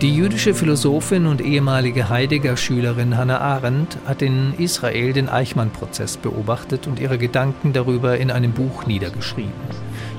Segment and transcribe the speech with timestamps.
[0.00, 7.00] Die jüdische Philosophin und ehemalige Heidegger-Schülerin Hannah Arendt hat in Israel den Eichmann-Prozess beobachtet und
[7.00, 9.50] ihre Gedanken darüber in einem Buch niedergeschrieben.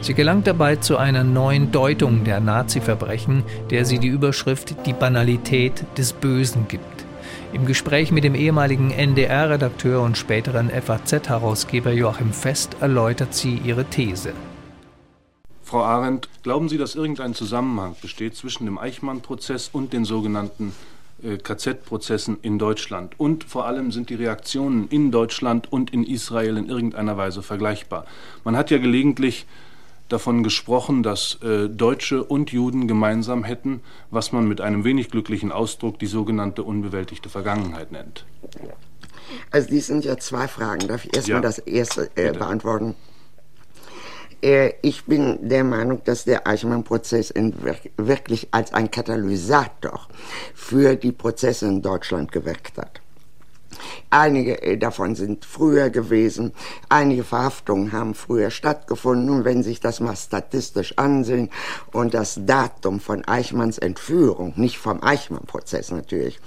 [0.01, 5.85] Sie gelangt dabei zu einer neuen Deutung der Nazi-Verbrechen, der sie die Überschrift Die Banalität
[5.97, 7.05] des Bösen gibt.
[7.53, 14.33] Im Gespräch mit dem ehemaligen NDR-Redakteur und späteren FAZ-Herausgeber Joachim Fest erläutert sie ihre These.
[15.69, 20.73] Frau Arendt, glauben Sie, dass irgendein Zusammenhang besteht zwischen dem Eichmann-Prozess und den sogenannten
[21.21, 23.19] äh, KZ-Prozessen in Deutschland?
[23.19, 28.07] Und vor allem sind die Reaktionen in Deutschland und in Israel in irgendeiner Weise vergleichbar?
[28.43, 29.45] Man hat ja gelegentlich
[30.07, 35.51] davon gesprochen, dass äh, Deutsche und Juden gemeinsam hätten, was man mit einem wenig glücklichen
[35.51, 38.25] Ausdruck die sogenannte unbewältigte Vergangenheit nennt.
[39.51, 40.87] Also dies sind ja zwei Fragen.
[40.87, 41.41] Darf ich erstmal ja.
[41.41, 42.95] das erste äh, beantworten?
[44.41, 47.33] Äh, ich bin der Meinung, dass der Eichmann-Prozess
[47.97, 50.07] wirklich als ein Katalysator
[50.53, 53.01] für die Prozesse in Deutschland gewirkt hat.
[54.09, 56.53] Einige äh, davon sind früher gewesen,
[56.89, 61.49] einige Verhaftungen haben früher stattgefunden und wenn sich das mal statistisch ansehen
[61.91, 66.39] und das Datum von Eichmanns Entführung, nicht vom Eichmann-Prozess natürlich,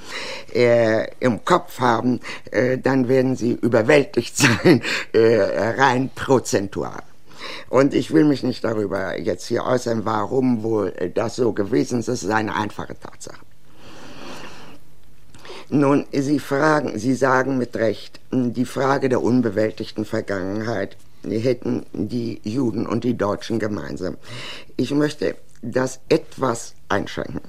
[0.54, 5.42] äh, im Kopf haben, äh, dann werden Sie überwältigt sein, äh,
[5.78, 7.02] rein prozentual.
[7.68, 12.08] Und ich will mich nicht darüber jetzt hier äußern, warum wohl das so gewesen ist.
[12.08, 13.40] Das ist eine einfache Tatsache.
[15.68, 22.86] Nun, Sie fragen, Sie sagen mit Recht, die Frage der unbewältigten Vergangenheit hätten die Juden
[22.86, 24.16] und die Deutschen gemeinsam.
[24.76, 27.40] Ich möchte das etwas einschränken.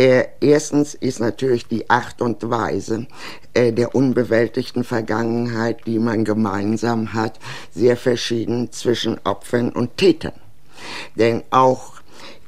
[0.00, 3.06] Äh, erstens ist natürlich die Art und Weise
[3.52, 7.38] äh, der unbewältigten Vergangenheit, die man gemeinsam hat,
[7.70, 10.32] sehr verschieden zwischen Opfern und Tätern.
[11.16, 12.00] Denn auch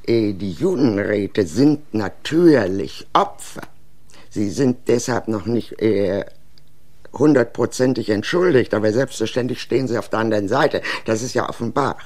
[0.07, 3.69] äh, die Judenräte sind natürlich Opfer.
[4.31, 6.25] Sie sind deshalb noch nicht äh,
[7.13, 10.81] hundertprozentig entschuldigt, aber selbstverständlich stehen sie auf der anderen Seite.
[11.05, 11.99] Das ist ja offenbar.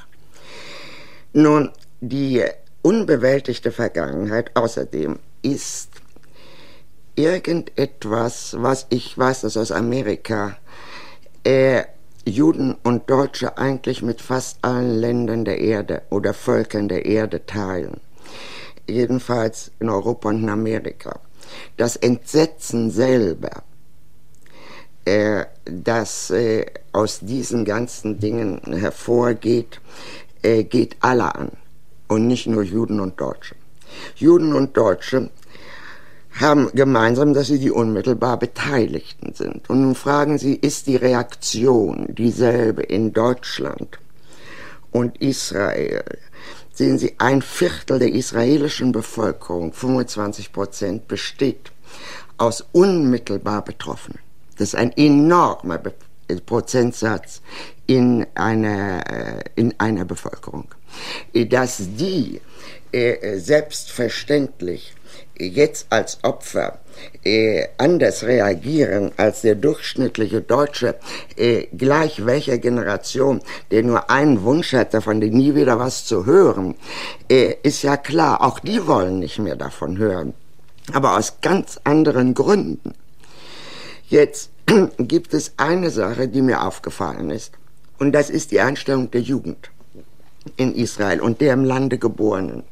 [1.32, 1.70] Nun,
[2.00, 2.42] die
[2.82, 5.90] unbewältigte Vergangenheit außerdem ist
[7.14, 10.56] irgendetwas, was ich weiß, das aus Amerika,
[11.44, 11.84] äh,
[12.26, 18.00] Juden und Deutsche eigentlich mit fast allen Ländern der Erde oder Völkern der Erde teilen.
[18.88, 21.20] Jedenfalls in Europa und in Amerika.
[21.76, 23.62] Das Entsetzen selber,
[25.04, 29.80] äh, das äh, aus diesen ganzen Dingen hervorgeht,
[30.42, 31.52] äh, geht alle an
[32.08, 33.54] und nicht nur Juden und Deutsche.
[34.16, 35.30] Juden und Deutsche
[36.40, 39.68] haben gemeinsam, dass sie die unmittelbar Beteiligten sind.
[39.70, 43.98] Und nun fragen Sie, ist die Reaktion dieselbe in Deutschland
[44.90, 46.04] und Israel?
[46.72, 51.72] Sehen Sie, ein Viertel der israelischen Bevölkerung, 25 Prozent, besteht
[52.36, 54.18] aus unmittelbar Betroffenen.
[54.58, 55.80] Das ist ein enormer
[56.44, 57.40] Prozentsatz
[57.86, 60.68] in einer, äh, in einer Bevölkerung
[61.32, 62.40] dass die
[62.92, 64.94] äh, selbstverständlich
[65.38, 66.78] jetzt als Opfer
[67.24, 70.94] äh, anders reagieren als der durchschnittliche Deutsche,
[71.36, 73.40] äh, gleich welcher Generation,
[73.70, 76.74] der nur einen Wunsch hat, davon nie wieder was zu hören,
[77.28, 80.34] äh, ist ja klar, auch die wollen nicht mehr davon hören,
[80.92, 82.94] aber aus ganz anderen Gründen.
[84.08, 84.50] Jetzt
[84.98, 87.52] gibt es eine Sache, die mir aufgefallen ist,
[87.98, 89.70] und das ist die Einstellung der Jugend
[90.56, 92.64] in Israel und der im Lande Geborenen.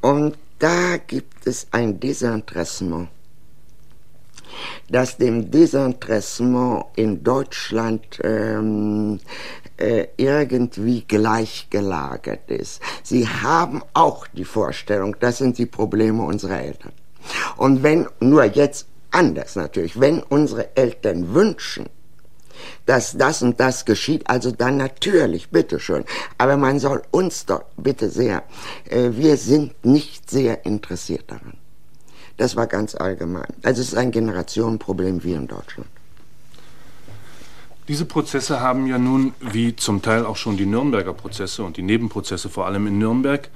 [0.00, 3.08] Und da gibt es ein Desinteressement,
[4.88, 9.18] das dem Desinteressement in Deutschland ähm,
[9.76, 12.80] äh, irgendwie gleichgelagert ist.
[13.02, 16.92] Sie haben auch die Vorstellung, das sind die Probleme unserer Eltern.
[17.56, 21.86] Und wenn, nur jetzt anders natürlich, wenn unsere Eltern wünschen,
[22.86, 26.04] dass das und das geschieht, also dann natürlich, bitteschön.
[26.38, 28.42] Aber man soll uns doch, bitte sehr,
[28.88, 31.54] äh, wir sind nicht sehr interessiert daran.
[32.36, 33.52] Das war ganz allgemein.
[33.62, 35.88] Also es ist ein Generationenproblem wie in Deutschland.
[37.88, 41.82] Diese Prozesse haben ja nun, wie zum Teil auch schon die Nürnberger Prozesse und die
[41.82, 43.50] Nebenprozesse vor allem in Nürnberg,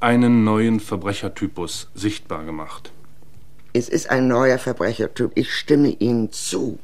[0.00, 2.90] einen neuen Verbrechertypus sichtbar gemacht.
[3.74, 5.32] Es ist ein neuer Verbrechertyp.
[5.34, 6.78] Ich stimme Ihnen zu,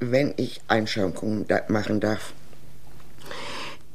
[0.00, 2.32] wenn ich Einschränkungen machen darf.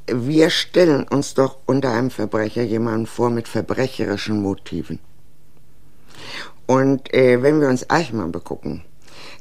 [0.07, 4.99] Wir stellen uns doch unter einem Verbrecher jemanden vor mit verbrecherischen Motiven.
[6.65, 8.83] Und äh, wenn wir uns Eichmann begucken,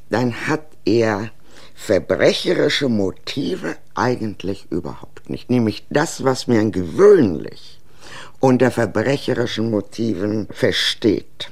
[0.09, 1.31] dann hat er
[1.75, 5.49] verbrecherische Motive eigentlich überhaupt nicht.
[5.49, 7.79] Nämlich das, was man gewöhnlich
[8.41, 11.51] unter verbrecherischen Motiven versteht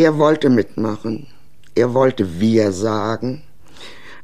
[0.00, 1.26] Er wollte mitmachen.
[1.74, 3.42] Er wollte wir sagen.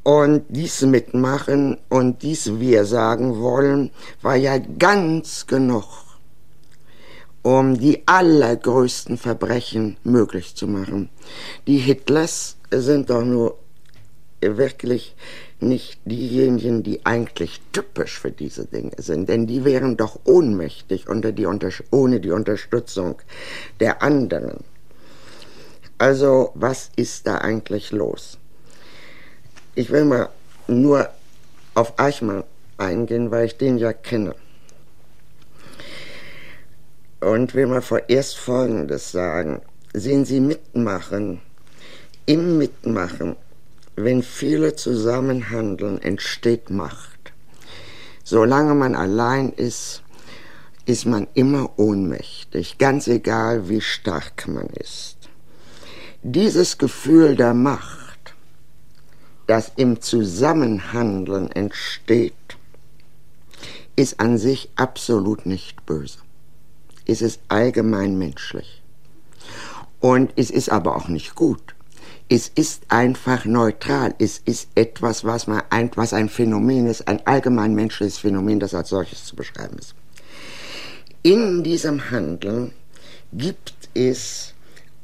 [0.04, 3.90] Und dies mitmachen und dies wir sagen wollen,
[4.22, 5.84] war ja ganz genug,
[7.42, 11.10] um die allergrößten Verbrechen möglich zu machen.
[11.66, 13.58] Die Hitlers sind doch nur
[14.40, 15.14] wirklich
[15.60, 21.32] nicht diejenigen, die eigentlich typisch für diese Dinge sind, denn die wären doch ohnmächtig unter
[21.32, 21.46] die
[21.90, 23.16] ohne die Unterstützung
[23.78, 24.64] der anderen.
[25.98, 28.38] Also was ist da eigentlich los?
[29.74, 30.28] Ich will mal
[30.66, 31.08] nur
[31.74, 32.44] auf Eichmann
[32.76, 34.34] eingehen, weil ich den ja kenne.
[37.20, 39.62] Und will mal vorerst Folgendes sagen.
[39.94, 41.40] Sehen Sie mitmachen,
[42.26, 43.36] im Mitmachen,
[43.96, 47.32] wenn viele zusammenhandeln, entsteht Macht.
[48.22, 50.02] Solange man allein ist,
[50.84, 55.15] ist man immer ohnmächtig, ganz egal wie stark man ist.
[56.28, 58.34] Dieses Gefühl der Macht
[59.46, 62.34] das im Zusammenhandeln entsteht,
[63.94, 66.18] ist an sich absolut nicht böse.
[67.06, 68.82] Es ist allgemein menschlich.
[70.00, 71.76] Und es ist aber auch nicht gut.
[72.28, 74.12] Es ist einfach neutral.
[74.18, 75.62] Es ist etwas, was, man
[75.94, 79.94] was ein Phänomen ist, ein allgemein menschliches Phänomen, das als solches zu beschreiben ist.
[81.22, 82.72] In diesem Handeln
[83.32, 84.55] gibt es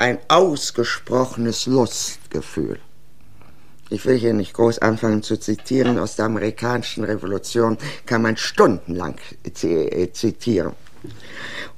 [0.02, 2.80] ein ausgesprochenes Lustgefühl.
[3.88, 5.96] Ich will hier nicht groß anfangen zu zitieren.
[5.96, 9.14] Aus der amerikanischen Revolution kann man stundenlang
[9.44, 10.72] äh, zitieren.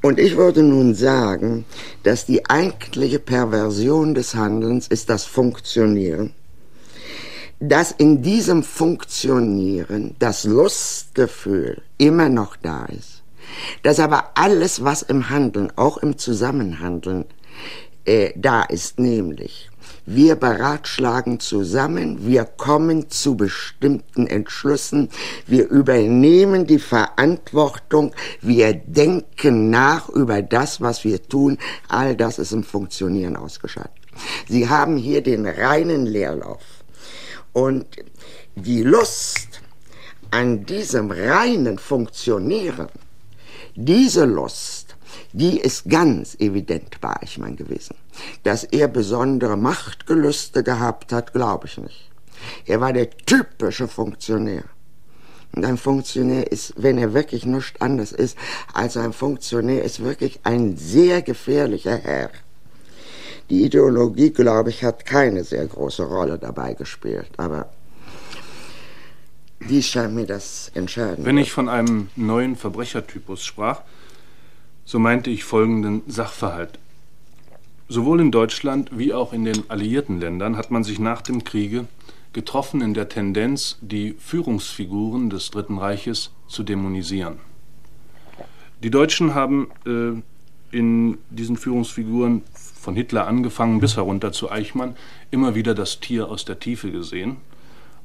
[0.01, 1.67] Und ich würde nun sagen,
[2.03, 6.33] dass die eigentliche Perversion des Handelns ist das Funktionieren.
[7.61, 13.23] Dass in diesem Funktionieren das Lustgefühl immer noch da ist.
[13.83, 17.27] Dass aber alles, was im Handeln, auch im Zusammenhandeln,
[18.05, 19.71] äh, da ist, nämlich
[20.07, 25.09] wir beratschlagen zusammen, wir kommen zu bestimmten Entschlüssen,
[25.47, 31.59] wir übernehmen die Verantwortung, wir denken nach über das, was wir tun.
[31.89, 33.93] All das ist im Funktionieren ausgeschaltet.
[34.49, 36.63] Sie haben hier den reinen Leerlauf.
[37.53, 37.87] Und
[38.57, 39.63] die Lust
[40.31, 42.89] an diesem reinen Funktionieren,
[43.75, 44.97] diese Lust,
[45.33, 47.97] die ist ganz evident bei Eichmann gewesen.
[48.43, 52.11] Dass er besondere Machtgelüste gehabt hat, glaube ich nicht.
[52.67, 54.65] Er war der typische Funktionär.
[55.55, 58.37] Und ein Funktionär ist, wenn er wirklich nichts anderes ist
[58.73, 62.31] als ein Funktionär, ist wirklich ein sehr gefährlicher Herr.
[63.51, 67.69] Die Ideologie, glaube ich, hat keine sehr große Rolle dabei gespielt, aber
[69.69, 71.25] dies scheint mir das Entscheidende.
[71.25, 73.83] Wenn ich von einem neuen Verbrechertypus sprach,
[74.85, 76.79] so meinte ich folgenden Sachverhalt.
[77.89, 81.87] Sowohl in Deutschland wie auch in den alliierten Ländern hat man sich nach dem Kriege
[82.33, 87.37] getroffen in der Tendenz, die Führungsfiguren des Dritten Reiches zu dämonisieren.
[88.83, 90.21] Die Deutschen haben äh,
[90.77, 94.97] in diesen Führungsfiguren von Hitler angefangen bis herunter zu Eichmann
[95.31, 97.37] immer wieder das Tier aus der Tiefe gesehen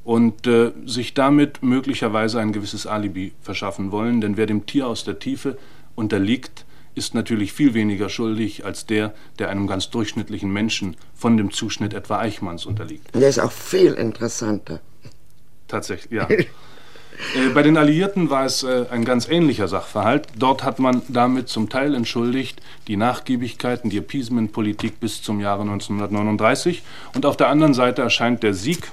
[0.03, 5.03] und äh, sich damit möglicherweise ein gewisses Alibi verschaffen wollen, denn wer dem Tier aus
[5.03, 5.57] der Tiefe
[5.95, 6.65] unterliegt,
[6.99, 11.93] ist natürlich viel weniger schuldig als der, der einem ganz durchschnittlichen Menschen von dem Zuschnitt
[11.93, 13.15] etwa Eichmanns unterliegt.
[13.15, 14.81] Der ist auch viel interessanter.
[15.69, 16.27] Tatsächlich, ja.
[16.29, 16.45] äh,
[17.53, 20.27] bei den Alliierten war es äh, ein ganz ähnlicher Sachverhalt.
[20.35, 26.83] Dort hat man damit zum Teil entschuldigt die Nachgiebigkeiten, die Appeasement-Politik bis zum Jahre 1939.
[27.15, 28.91] Und auf der anderen Seite erscheint der Sieg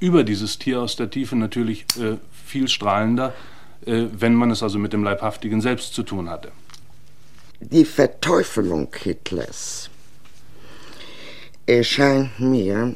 [0.00, 3.34] über dieses Tier aus der Tiefe natürlich äh, viel strahlender,
[3.86, 6.52] wenn man es also mit dem Leibhaftigen selbst zu tun hatte
[7.70, 9.88] die Verteufelung Hitlers
[11.66, 12.94] erscheint mir,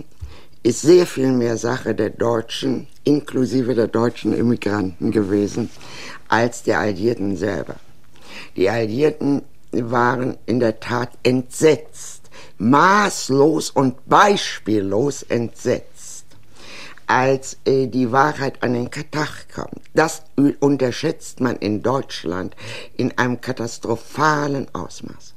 [0.62, 5.70] ist sehr viel mehr Sache der Deutschen, inklusive der deutschen Immigranten gewesen,
[6.28, 7.76] als der Alliierten selber.
[8.56, 15.97] Die Alliierten waren in der Tat entsetzt, maßlos und beispiellos entsetzt
[17.08, 19.80] als äh, die Wahrheit an den Tag kommt.
[19.94, 20.22] Das
[20.60, 22.54] unterschätzt man in Deutschland
[22.96, 25.34] in einem katastrophalen Ausmaß.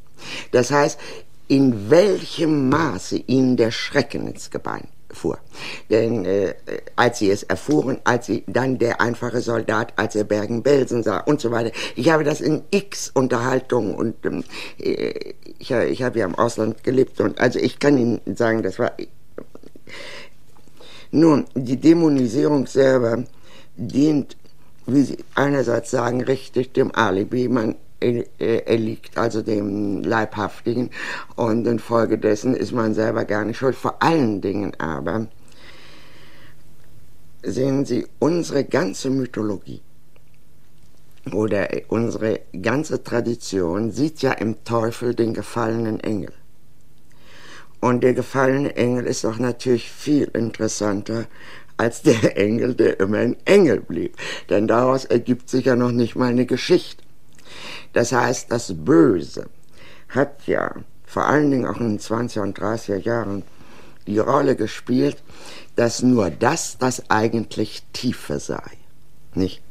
[0.51, 0.99] Das heißt,
[1.47, 5.39] in welchem Maße ihnen der Schrecken ins Gebein fuhr.
[5.89, 6.53] Denn äh,
[6.95, 11.41] als sie es erfuhren, als sie dann der einfache Soldat, als er Bergen-Belsen sah und
[11.41, 11.71] so weiter.
[11.95, 14.43] Ich habe das in x Unterhaltungen und ähm,
[14.79, 18.79] äh, ich, ich habe ja im Ausland gelebt und also ich kann Ihnen sagen, das
[18.79, 18.93] war
[21.11, 23.23] nun, die Dämonisierung selber
[23.75, 24.37] dient,
[24.87, 27.47] wie Sie einerseits sagen, richtig dem Alibi.
[27.47, 30.89] Man er liegt also dem Leibhaftigen
[31.35, 33.75] und infolgedessen ist man selber gar nicht schuld.
[33.75, 35.27] Vor allen Dingen aber
[37.43, 39.81] sehen Sie unsere ganze Mythologie
[41.31, 46.33] oder unsere ganze Tradition sieht ja im Teufel den gefallenen Engel.
[47.81, 51.25] Und der gefallene Engel ist doch natürlich viel interessanter
[51.77, 54.15] als der Engel, der immer ein Engel blieb.
[54.49, 57.03] Denn daraus ergibt sich ja noch nicht mal eine Geschichte.
[57.91, 59.47] Das heißt, das Böse
[60.09, 60.73] hat ja
[61.05, 63.43] vor allen Dingen auch in den 20er und 30er Jahren
[64.07, 65.17] die Rolle gespielt,
[65.75, 68.63] dass nur das das eigentlich Tiefe sei.
[69.33, 69.61] Nicht?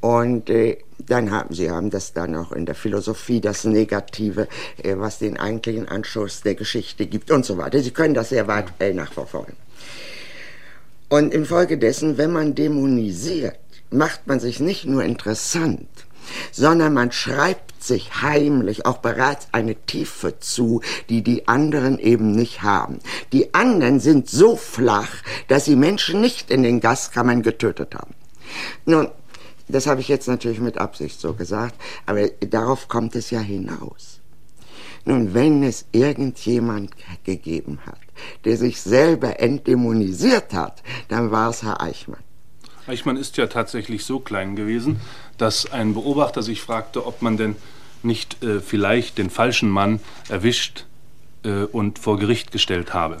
[0.00, 4.48] Und äh, dann haben sie haben das dann auch in der Philosophie, das Negative,
[4.82, 7.80] äh, was den eigentlichen Anschluss der Geschichte gibt und so weiter.
[7.80, 9.54] Sie können das sehr weit äh, nachverfolgen.
[11.08, 13.56] Und infolgedessen, wenn man dämonisiert,
[13.90, 15.88] macht man sich nicht nur interessant,
[16.52, 22.62] sondern man schreibt sich heimlich auch bereits eine Tiefe zu, die die anderen eben nicht
[22.62, 23.00] haben.
[23.32, 25.10] Die anderen sind so flach,
[25.48, 28.14] dass sie Menschen nicht in den Gaskammern getötet haben.
[28.84, 29.08] Nun,
[29.70, 31.74] das habe ich jetzt natürlich mit Absicht so gesagt,
[32.06, 34.20] aber darauf kommt es ja hinaus.
[35.04, 36.90] Nun, wenn es irgendjemand
[37.24, 37.98] gegeben hat,
[38.44, 42.20] der sich selber entdämonisiert hat, dann war es Herr Eichmann.
[42.86, 45.00] Eichmann ist ja tatsächlich so klein gewesen,
[45.38, 47.56] dass ein Beobachter sich fragte, ob man denn
[48.02, 50.86] nicht äh, vielleicht den falschen Mann erwischt
[51.44, 53.18] äh, und vor Gericht gestellt habe.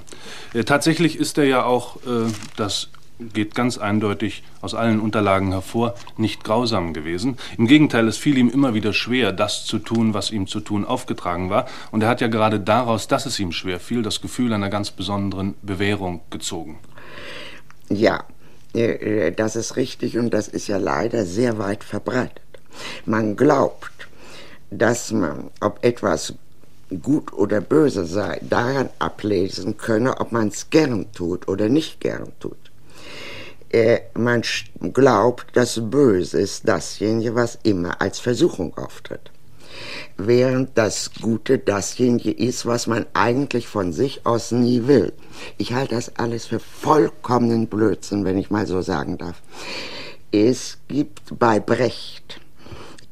[0.52, 2.88] Äh, tatsächlich ist er ja auch äh, das
[3.32, 7.36] geht ganz eindeutig aus allen Unterlagen hervor, nicht grausam gewesen.
[7.58, 10.84] Im Gegenteil, es fiel ihm immer wieder schwer, das zu tun, was ihm zu tun
[10.84, 11.66] aufgetragen war.
[11.90, 14.90] Und er hat ja gerade daraus, dass es ihm schwer fiel, das Gefühl einer ganz
[14.90, 16.78] besonderen Bewährung gezogen.
[17.88, 18.24] Ja,
[18.74, 22.40] äh, äh, das ist richtig und das ist ja leider sehr weit verbreitet.
[23.04, 23.90] Man glaubt,
[24.70, 26.34] dass man, ob etwas
[27.02, 32.32] gut oder böse sei, daran ablesen könne, ob man es gern tut oder nicht gern
[32.40, 32.69] tut
[33.70, 34.42] äh, man
[34.92, 39.30] glaubt, das Böse ist dasjenige, was immer als Versuchung auftritt.
[40.16, 45.12] Während das Gute dasjenige ist, was man eigentlich von sich aus nie will.
[45.56, 49.40] Ich halte das alles für vollkommenen Blödsinn, wenn ich mal so sagen darf.
[50.32, 52.40] Es gibt bei Brecht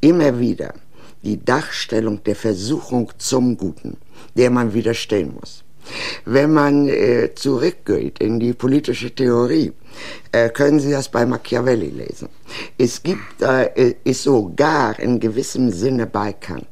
[0.01, 0.75] immer wieder
[1.23, 3.97] die Darstellung der Versuchung zum Guten,
[4.37, 5.65] der man widerstehen muss.
[6.25, 9.73] Wenn man äh, zurückgeht in die politische Theorie,
[10.33, 12.29] äh, können Sie das bei Machiavelli lesen.
[12.77, 16.67] Es gibt, äh, ist sogar in gewissem Sinne bei Kant.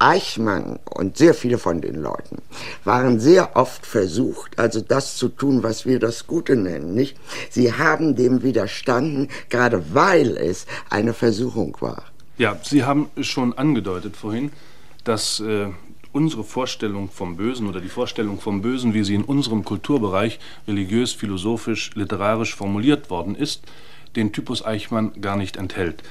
[0.00, 2.38] Eichmann und sehr viele von den Leuten
[2.84, 7.18] waren sehr oft versucht, also das zu tun, was wir das Gute nennen, nicht?
[7.50, 12.02] Sie haben dem widerstanden, gerade weil es eine Versuchung war.
[12.38, 14.50] Ja, Sie haben schon angedeutet vorhin,
[15.04, 15.66] dass äh,
[16.12, 21.12] unsere Vorstellung vom Bösen oder die Vorstellung vom Bösen, wie sie in unserem Kulturbereich religiös,
[21.12, 23.62] philosophisch, literarisch formuliert worden ist,
[24.16, 26.02] den Typus Eichmann gar nicht enthält.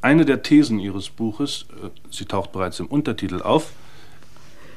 [0.00, 3.70] Eine der Thesen Ihres Buches, äh, sie taucht bereits im Untertitel auf,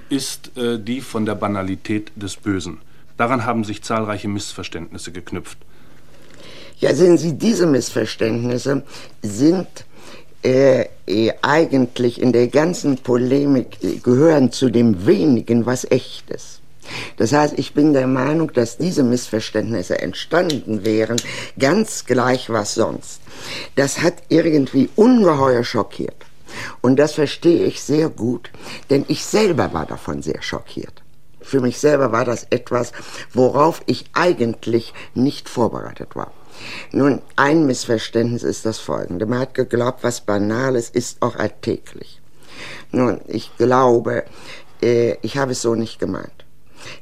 [0.10, 2.80] ist äh, die von der Banalität des Bösen.
[3.18, 5.58] Daran haben sich zahlreiche Missverständnisse geknüpft.
[6.80, 8.84] Ja, sehen Sie, diese Missverständnisse
[9.24, 9.68] sind
[10.48, 16.62] äh, äh, eigentlich in der ganzen Polemik äh, gehören zu dem wenigen, was echt ist.
[17.18, 21.18] Das heißt, ich bin der Meinung, dass diese Missverständnisse entstanden wären,
[21.60, 23.20] ganz gleich was sonst.
[23.76, 26.16] Das hat irgendwie ungeheuer schockiert.
[26.80, 28.50] Und das verstehe ich sehr gut,
[28.90, 31.04] denn ich selber war davon sehr schockiert.
[31.42, 32.94] Für mich selber war das etwas,
[33.34, 36.32] worauf ich eigentlich nicht vorbereitet war.
[36.92, 39.26] Nun, ein Missverständnis ist das folgende.
[39.26, 42.22] Man hat geglaubt, was Banales ist auch alltäglich.
[42.92, 44.24] Nun, ich glaube,
[44.82, 46.46] äh, ich habe es so nicht gemeint.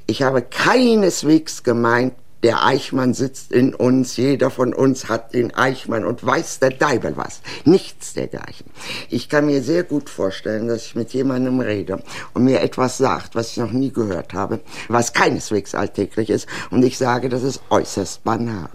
[0.08, 2.14] Ich habe keineswegs gemeint,
[2.46, 7.18] der Eichmann sitzt in uns, jeder von uns hat den Eichmann und weiß der Deibel
[7.18, 7.42] was.
[7.64, 8.68] Nichts dergleichen.
[9.10, 12.04] Ich kann mir sehr gut vorstellen, dass ich mit jemandem rede
[12.36, 14.60] und mir etwas sagt, was ich noch nie gehört habe,
[14.90, 18.70] was keineswegs alltäglich ist und ich sage, das ist äußerst banal.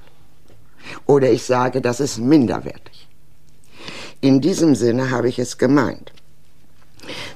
[1.06, 3.08] Oder ich sage, das ist minderwertig.
[4.20, 6.12] In diesem Sinne habe ich es gemeint.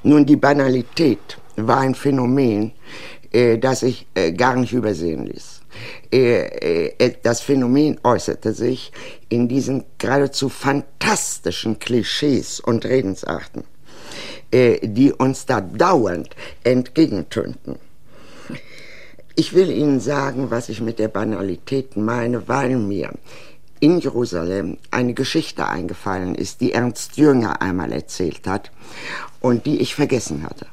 [0.02, 2.73] Nun, die Banalität war ein Phänomen,
[3.32, 5.62] äh, das ich äh, gar nicht übersehen ließ.
[6.12, 8.92] Äh, äh, das Phänomen äußerte sich
[9.28, 13.64] in diesen geradezu fantastischen Klischees und Redensarten,
[14.50, 17.78] äh, die uns da dauernd entgegentönten.
[19.36, 23.10] Ich will Ihnen sagen, was ich mit der Banalität meine, weil mir
[23.80, 28.70] in Jerusalem eine Geschichte eingefallen ist, die Ernst Jünger einmal erzählt hat
[29.40, 30.66] und die ich vergessen hatte.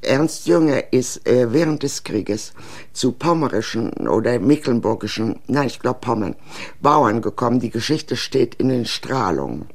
[0.00, 2.52] Ernst Jünger ist äh, während des Krieges
[2.92, 6.34] zu pommerischen oder mecklenburgischen, nein, ich glaube Pommern,
[6.80, 7.60] Bauern gekommen.
[7.60, 9.66] Die Geschichte steht in den Strahlungen.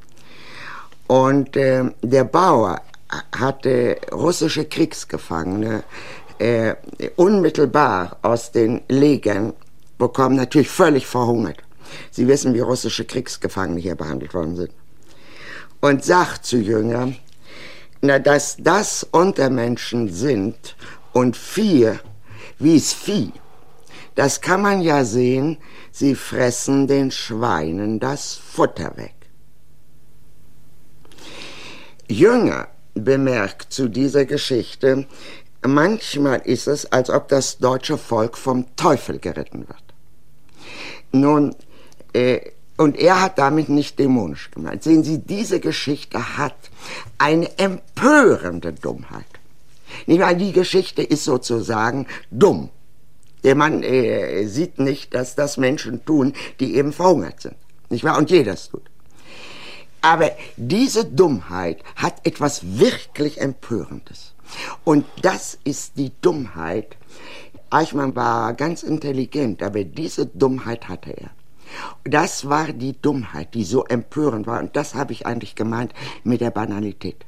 [1.07, 2.81] Und äh, der Bauer
[3.31, 5.85] hatte russische Kriegsgefangene
[6.39, 6.75] äh,
[7.15, 9.53] unmittelbar aus den Legern
[9.97, 11.57] bekommen, natürlich völlig verhungert.
[12.11, 14.71] Sie wissen, wie russische Kriegsgefangene hier behandelt worden sind.
[15.79, 17.13] Und sagt zu Jünger,
[18.01, 20.75] na, dass das Untermenschen sind
[21.13, 21.99] und vier
[22.59, 23.31] wie es Vieh,
[24.15, 25.57] das kann man ja sehen,
[25.91, 29.13] sie fressen den Schweinen das Futter weg.
[32.07, 35.05] Jünger bemerkt zu dieser Geschichte,
[35.67, 39.83] manchmal ist es, als ob das deutsche Volk vom Teufel geritten wird.
[41.11, 41.55] Nun,
[42.13, 42.39] äh,
[42.77, 44.83] und er hat damit nicht dämonisch gemeint.
[44.83, 46.55] Sehen Sie, diese Geschichte hat
[47.17, 49.25] eine empörende Dummheit.
[50.05, 50.35] Nicht wahr?
[50.35, 52.69] Die Geschichte ist sozusagen dumm.
[53.43, 57.55] Der Mann äh, sieht nicht, dass das Menschen tun, die eben verhungert sind.
[57.89, 58.17] Nicht wahr?
[58.17, 58.83] Und jeder tut.
[60.01, 64.33] Aber diese Dummheit hat etwas wirklich Empörendes.
[64.83, 66.97] Und das ist die Dummheit.
[67.69, 71.31] Eichmann war ganz intelligent, aber diese Dummheit hatte er.
[72.03, 74.59] Das war die Dummheit, die so empörend war.
[74.59, 77.25] Und das habe ich eigentlich gemeint mit der Banalität.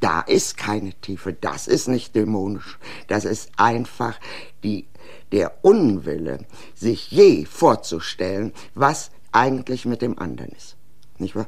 [0.00, 4.18] Da ist keine Tiefe, das ist nicht dämonisch, das ist einfach
[4.64, 4.88] die,
[5.30, 10.76] der Unwille, sich je vorzustellen, was eigentlich mit dem anderen ist.
[11.18, 11.46] Nicht wahr?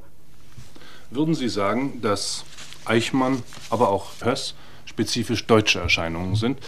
[1.11, 2.45] Würden Sie sagen, dass
[2.85, 4.55] Eichmann, aber auch Höss
[4.95, 6.59] spezifisch deutsche Erscheinungen sind?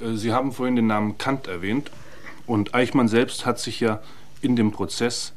[0.00, 1.90] Äh, Sie haben vorhin den Namen Kant erwähnt
[2.46, 4.00] und Eichmann selbst hat sich ja
[4.42, 5.32] in dem Prozess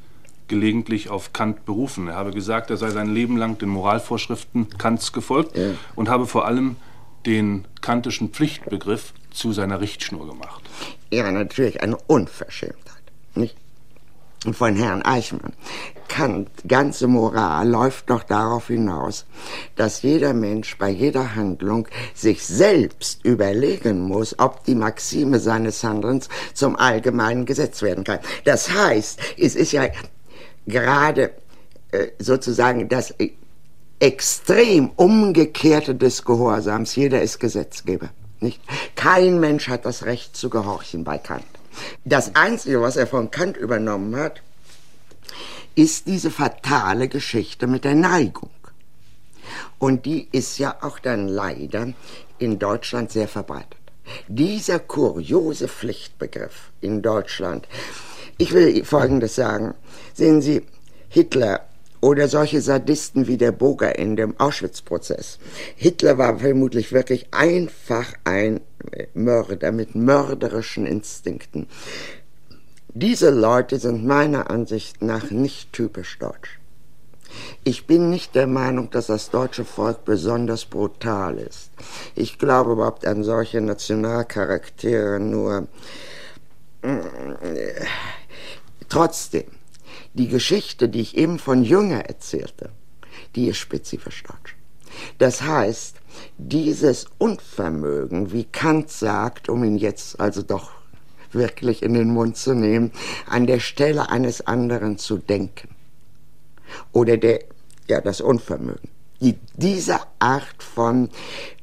[0.48, 2.08] gelegentlich auf Kant berufen.
[2.08, 5.72] Er habe gesagt, er sei sein Leben lang den Moralvorschriften Kants gefolgt ja.
[5.96, 6.76] und habe vor allem
[7.26, 10.62] den kantischen Pflichtbegriff zu seiner Richtschnur gemacht.
[11.12, 13.02] Ja, natürlich eine Unverschämtheit,
[13.34, 13.56] nicht?
[14.54, 15.54] Von Herrn Eichmann.
[16.08, 19.26] Kant, ganze Moral läuft doch darauf hinaus,
[19.76, 26.30] dass jeder Mensch bei jeder Handlung sich selbst überlegen muss, ob die Maxime seines Handelns
[26.54, 28.20] zum allgemeinen Gesetz werden kann.
[28.44, 29.88] Das heißt, es ist ja
[30.68, 31.32] gerade
[31.92, 33.14] äh, sozusagen das
[34.00, 36.96] extrem umgekehrte des Gehorsams.
[36.96, 38.10] Jeder ist Gesetzgeber.
[38.40, 38.62] Nicht?
[38.96, 41.46] Kein Mensch hat das Recht zu gehorchen bei Kant.
[42.04, 44.42] Das Einzige, was er von Kant übernommen hat,
[45.76, 48.50] ist diese fatale Geschichte mit der Neigung.
[49.78, 51.94] Und die ist ja auch dann leider
[52.40, 53.78] in Deutschland sehr verbreitet.
[54.28, 57.68] Dieser kuriose Pflichtbegriff in Deutschland.
[58.38, 59.74] Ich will Folgendes sagen.
[60.14, 60.62] Sehen Sie,
[61.10, 61.66] Hitler
[62.02, 65.40] oder solche Sadisten wie der Boger in dem Auschwitz-Prozess.
[65.76, 68.62] Hitler war vermutlich wirklich einfach ein
[69.14, 71.68] Mörder mit mörderischen Instinkten.
[72.94, 76.60] Diese Leute sind meiner Ansicht nach nicht typisch deutsch.
[77.64, 81.72] Ich bin nicht der Meinung, dass das deutsche Volk besonders brutal ist.
[82.16, 85.68] Ich glaube überhaupt an solche Nationalcharaktere nur.
[86.82, 87.86] Äh,
[88.88, 89.46] trotzdem,
[90.16, 92.72] die Geschichte, die ich eben von Jünger erzählte,
[93.36, 94.56] die ist spezifisch deutsch.
[95.18, 95.98] Das heißt,
[96.38, 100.72] dieses Unvermögen, wie Kant sagt, um ihn jetzt also doch
[101.32, 102.92] wirklich in den Mund zu nehmen,
[103.28, 105.70] an der Stelle eines anderen zu denken.
[106.94, 107.42] Oder der,
[107.88, 108.95] ja, das Unvermögen.
[109.22, 111.10] Die, diese Art von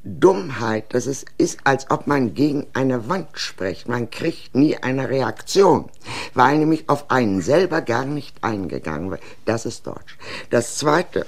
[0.04, 3.88] Dummheit, das ist, ist, als ob man gegen eine Wand spricht.
[3.88, 5.90] Man kriegt nie eine Reaktion,
[6.34, 9.20] weil nämlich auf einen selber gar nicht eingegangen wird.
[9.44, 10.18] Das ist Deutsch.
[10.50, 11.24] Das Zweite,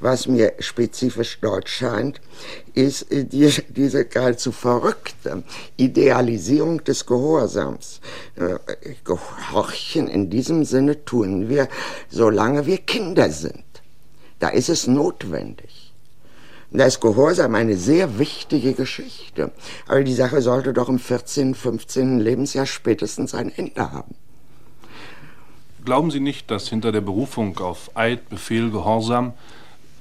[0.00, 2.20] was mir spezifisch deutsch scheint,
[2.74, 5.44] ist äh, die, diese geradezu verrückte
[5.76, 8.00] Idealisierung des Gehorsams.
[8.34, 8.56] Äh,
[9.04, 11.68] Gehorchen in diesem Sinne tun wir,
[12.10, 13.65] solange wir Kinder sind.
[14.38, 15.92] Da ist es notwendig.
[16.70, 19.52] Da ist Gehorsam eine sehr wichtige Geschichte.
[19.86, 22.20] Aber die Sache sollte doch im 14., 15.
[22.20, 24.14] Lebensjahr spätestens ein Ende haben.
[25.84, 29.34] Glauben Sie nicht, dass hinter der Berufung auf Eid, Befehl, Gehorsam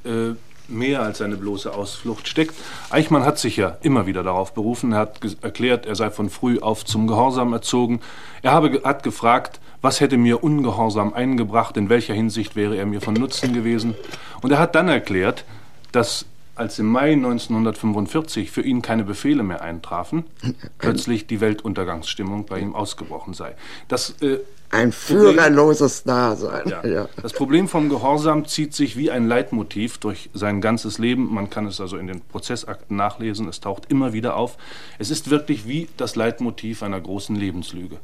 [0.04, 0.34] äh,
[0.68, 2.56] mehr als eine bloße Ausflucht steckt?
[2.90, 4.94] Eichmann hat sich ja immer wieder darauf berufen.
[4.94, 8.02] Er hat erklärt, er sei von früh auf zum Gehorsam erzogen.
[8.42, 13.02] Er habe, hat gefragt, was hätte mir Ungehorsam eingebracht, in welcher Hinsicht wäre er mir
[13.02, 13.96] von Nutzen gewesen.
[14.42, 15.46] Und er hat dann erklärt,
[15.92, 16.26] dass
[16.56, 20.26] als im Mai 1945 für ihn keine Befehle mehr eintrafen,
[20.78, 23.56] plötzlich die Weltuntergangsstimmung bei ihm ausgebrochen sei.
[23.88, 24.40] Das, äh,
[24.72, 26.68] ein führerloses Dasein.
[26.68, 26.86] Ja.
[26.86, 27.10] Ja.
[27.22, 31.34] Das Problem vom Gehorsam zieht sich wie ein Leitmotiv durch sein ganzes Leben.
[31.34, 33.48] Man kann es also in den Prozessakten nachlesen.
[33.48, 34.58] Es taucht immer wieder auf.
[35.00, 37.98] Es ist wirklich wie das Leitmotiv einer großen Lebenslüge.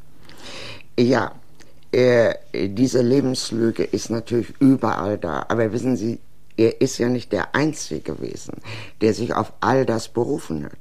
[0.98, 1.34] Ja,
[1.92, 5.46] äh, diese Lebenslüge ist natürlich überall da.
[5.50, 6.20] Aber wissen Sie,
[6.58, 8.62] er ist ja nicht der Einzige gewesen,
[9.02, 10.78] der sich auf all das berufen hat.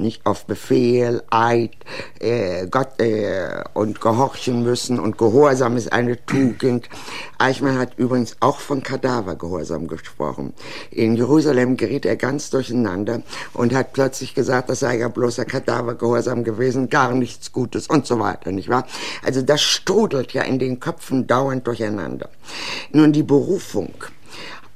[0.00, 1.72] Nicht auf Befehl, Eid,
[2.20, 6.88] äh, Gott äh, und gehorchen müssen und Gehorsam ist eine Tugend.
[7.36, 10.54] Eichmann hat übrigens auch von Kadavergehorsam gesprochen.
[10.90, 13.20] In Jerusalem geriet er ganz durcheinander
[13.52, 18.18] und hat plötzlich gesagt, das sei ja bloßer Kadavergehorsam gewesen, gar nichts Gutes und so
[18.18, 18.86] weiter, nicht wahr?
[19.22, 22.30] Also das strudelt ja in den Köpfen dauernd durcheinander.
[22.90, 23.92] Nun die Berufung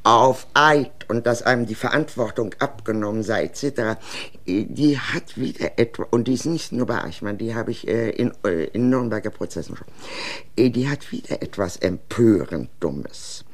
[0.04, 3.98] auf Eid und dass einem die Verantwortung abgenommen sei, etc.,
[4.46, 8.10] die hat wieder etwa, und die ist nicht nur bei Eichmann, die habe ich äh,
[8.10, 9.88] in, äh, in Nürnberger Prozessen schon,
[10.56, 13.44] äh, die hat wieder etwas empörend Dummes.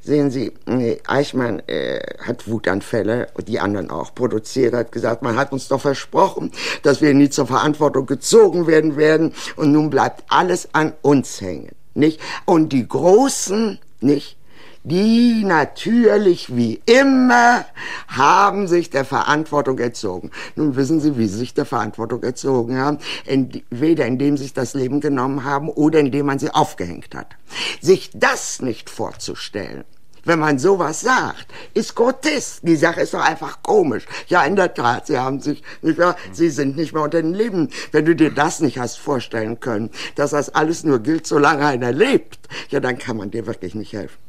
[0.00, 5.52] Sehen Sie, äh, Eichmann äh, hat Wutanfälle die anderen auch produziert, hat gesagt, man hat
[5.52, 6.50] uns doch versprochen,
[6.82, 11.76] dass wir nie zur Verantwortung gezogen werden werden und nun bleibt alles an uns hängen,
[11.94, 12.20] nicht?
[12.44, 14.36] Und die Großen, nicht?
[14.84, 17.64] Die natürlich wie immer
[18.08, 20.30] haben sich der Verantwortung erzogen.
[20.56, 22.98] Nun wissen Sie, wie sie sich der Verantwortung erzogen haben.
[23.26, 27.36] Entweder indem sie sich das Leben genommen haben oder indem man sie aufgehängt hat.
[27.80, 29.84] Sich das nicht vorzustellen,
[30.24, 32.60] wenn man sowas sagt, ist grotesk.
[32.62, 34.06] Die Sache ist doch einfach komisch.
[34.28, 36.16] Ja, in der Tat, sie haben sich, nicht wahr?
[36.32, 37.70] sie sind nicht mehr unter den Leben.
[37.90, 41.92] Wenn du dir das nicht hast vorstellen können, dass das alles nur gilt, solange einer
[41.92, 44.21] lebt, ja, dann kann man dir wirklich nicht helfen.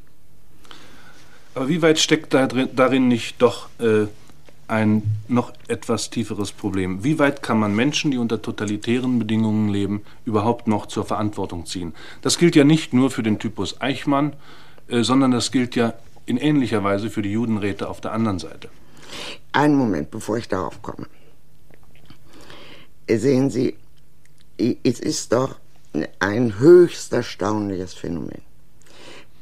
[1.56, 4.08] Aber wie weit steckt da drin, darin nicht doch äh,
[4.68, 7.04] ein noch etwas tieferes Problem?
[7.04, 11.94] Wie weit kann man Menschen, die unter totalitären Bedingungen leben, überhaupt noch zur Verantwortung ziehen?
[12.22, 14.34] Das gilt ja nicht nur für den Typus Eichmann,
[14.88, 15.94] äh, sondern das gilt ja
[16.26, 18.70] in ähnlicher Weise für die Judenräte auf der anderen Seite.
[19.52, 21.06] Einen Moment, bevor ich darauf komme.
[23.08, 23.76] Sehen Sie,
[24.58, 25.58] es ist doch
[26.20, 28.42] ein höchst erstaunliches Phänomen.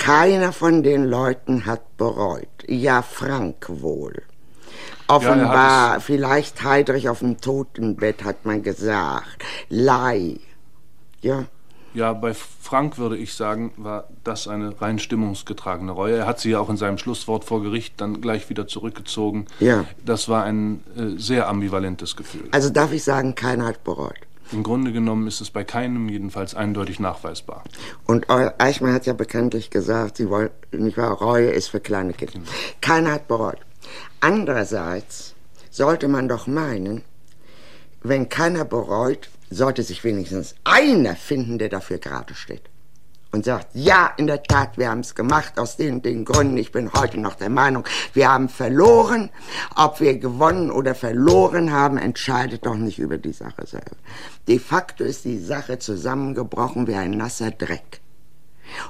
[0.01, 2.47] Keiner von den Leuten hat bereut.
[2.67, 4.23] Ja, Frank wohl.
[5.07, 9.43] Offenbar, ja, vielleicht Heidrich auf dem Totenbett, hat man gesagt.
[9.69, 10.39] Lei.
[11.21, 11.45] Ja.
[11.93, 16.15] Ja, bei Frank würde ich sagen, war das eine rein stimmungsgetragene Reue.
[16.15, 19.45] Er hat sie ja auch in seinem Schlusswort vor Gericht dann gleich wieder zurückgezogen.
[19.59, 19.85] Ja.
[20.03, 22.49] Das war ein äh, sehr ambivalentes Gefühl.
[22.49, 24.17] Also darf ich sagen, keiner hat bereut.
[24.51, 27.63] Im Grunde genommen ist es bei keinem jedenfalls eindeutig nachweisbar.
[28.05, 32.33] Und Eichmann hat ja bekanntlich gesagt, sie wollen, nicht wahr, Reue ist für kleine Kinder.
[32.33, 32.45] Genau.
[32.81, 33.59] Keiner hat bereut.
[34.19, 35.35] Andererseits
[35.69, 37.03] sollte man doch meinen,
[38.03, 42.70] wenn keiner bereut, sollte sich wenigstens einer finden, der dafür gerade steht
[43.31, 46.57] und sagt, ja, in der Tat, wir haben es gemacht aus den, den Gründen.
[46.57, 49.29] Ich bin heute noch der Meinung, wir haben verloren.
[49.75, 53.95] Ob wir gewonnen oder verloren haben, entscheidet doch nicht über die Sache selber.
[54.47, 58.01] De facto ist die Sache zusammengebrochen wie ein nasser Dreck.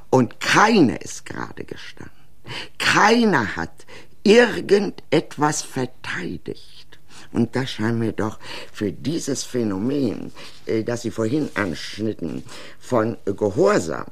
[0.09, 2.11] Und keiner ist gerade gestanden.
[2.77, 3.85] Keiner hat
[4.23, 6.99] irgendetwas verteidigt.
[7.31, 8.39] Und das scheint mir doch
[8.73, 10.33] für dieses Phänomen,
[10.65, 12.43] äh, das Sie vorhin anschnitten,
[12.79, 14.07] von Gehorsam,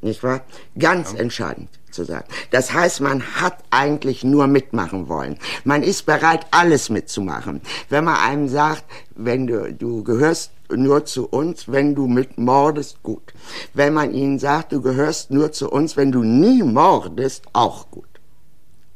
[0.00, 0.42] nicht wahr?
[0.78, 1.18] Ganz ja.
[1.18, 2.26] entscheidend zu sagen.
[2.50, 5.38] Das heißt, man hat eigentlich nur mitmachen wollen.
[5.64, 7.60] Man ist bereit, alles mitzumachen.
[7.88, 8.84] Wenn man einem sagt,
[9.16, 13.32] wenn du, du gehörst nur zu uns, wenn du mit mordest, gut.
[13.74, 18.04] Wenn man ihnen sagt, du gehörst nur zu uns, wenn du nie mordest, auch gut.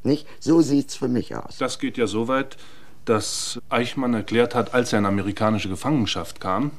[0.02, 0.26] Nicht?
[0.38, 1.56] So sieht's für mich aus.
[1.58, 2.56] Das geht ja so weit,
[3.04, 6.70] dass Eichmann erklärt hat, als er in amerikanische Gefangenschaft kam,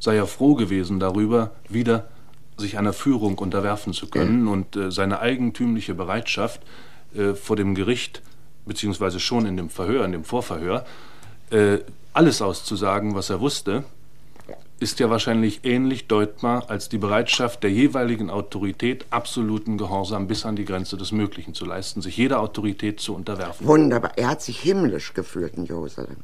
[0.00, 2.08] sei er froh gewesen darüber, wieder
[2.56, 6.60] sich einer Führung unterwerfen zu können und äh, seine eigentümliche Bereitschaft
[7.14, 8.22] äh, vor dem Gericht,
[8.64, 10.84] beziehungsweise schon in dem Verhör, in dem Vorverhör,
[11.50, 11.78] äh,
[12.12, 13.84] alles auszusagen, was er wusste,
[14.80, 20.56] ist ja wahrscheinlich ähnlich deutbar als die Bereitschaft der jeweiligen Autorität, absoluten Gehorsam bis an
[20.56, 23.66] die Grenze des Möglichen zu leisten, sich jeder Autorität zu unterwerfen.
[23.66, 24.12] Wunderbar.
[24.16, 26.16] Er hat sich himmlisch gefühlt in Jerusalem.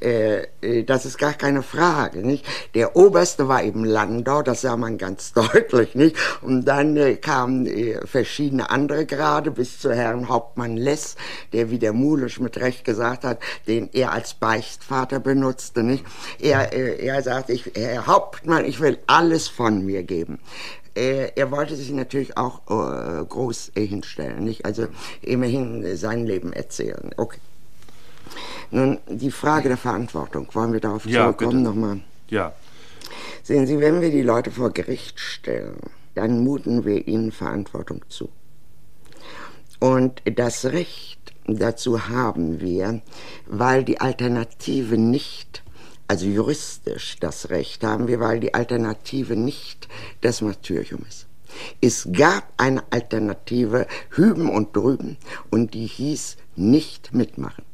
[0.00, 2.44] Äh, äh, das ist gar keine Frage, nicht?
[2.74, 6.16] Der Oberste war eben Landau, das sah man ganz deutlich, nicht?
[6.42, 11.16] Und dann äh, kamen äh, verschiedene andere Grade bis zu Herrn Hauptmann Less,
[11.52, 16.04] der, wie der Mulisch mit Recht gesagt hat, den er als Beichtvater benutzte, nicht?
[16.40, 20.38] Er, äh, er sagte, ich, Herr Hauptmann, ich will alles von mir geben.
[20.94, 24.64] er, er, wollte sich natürlich auch äh, groß hinstellen, nicht?
[24.64, 24.86] Also
[25.22, 27.10] immerhin sein Leben erzählen.
[27.16, 27.38] Okay.
[28.70, 32.00] Nun, die Frage der Verantwortung, wollen wir darauf ja, zurückkommen nochmal?
[32.28, 32.52] Ja.
[33.42, 35.76] Sehen Sie, wenn wir die Leute vor Gericht stellen,
[36.14, 38.30] dann muten wir ihnen Verantwortung zu.
[39.80, 43.02] Und das Recht dazu haben wir,
[43.46, 45.62] weil die Alternative nicht,
[46.08, 49.88] also juristisch das Recht haben wir, weil die Alternative nicht
[50.20, 51.26] das Martyrium ist.
[51.80, 55.16] Es gab eine Alternative hüben und drüben
[55.50, 57.64] und die hieß nicht mitmachen.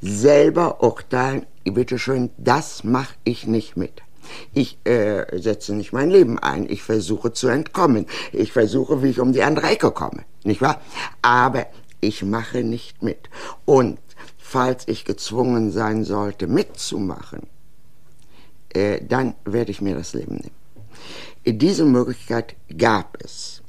[0.00, 4.02] Selber urteilen, bitteschön, das mache ich nicht mit.
[4.52, 6.68] Ich äh, setze nicht mein Leben ein.
[6.68, 8.06] Ich versuche zu entkommen.
[8.32, 10.24] Ich versuche, wie ich um die andere Ecke komme.
[10.42, 10.80] Nicht wahr?
[11.22, 11.66] Aber
[12.00, 13.28] ich mache nicht mit.
[13.64, 13.98] Und
[14.48, 17.48] falls ich gezwungen sein sollte, mitzumachen,
[18.68, 21.58] äh, dann werde ich mir das Leben nehmen.
[21.58, 23.62] Diese Möglichkeit gab es.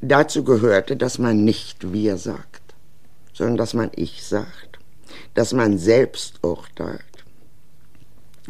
[0.00, 2.74] Dazu gehörte, dass man nicht wir sagt,
[3.32, 4.80] sondern dass man ich sagt,
[5.34, 7.04] dass man selbst urteilt,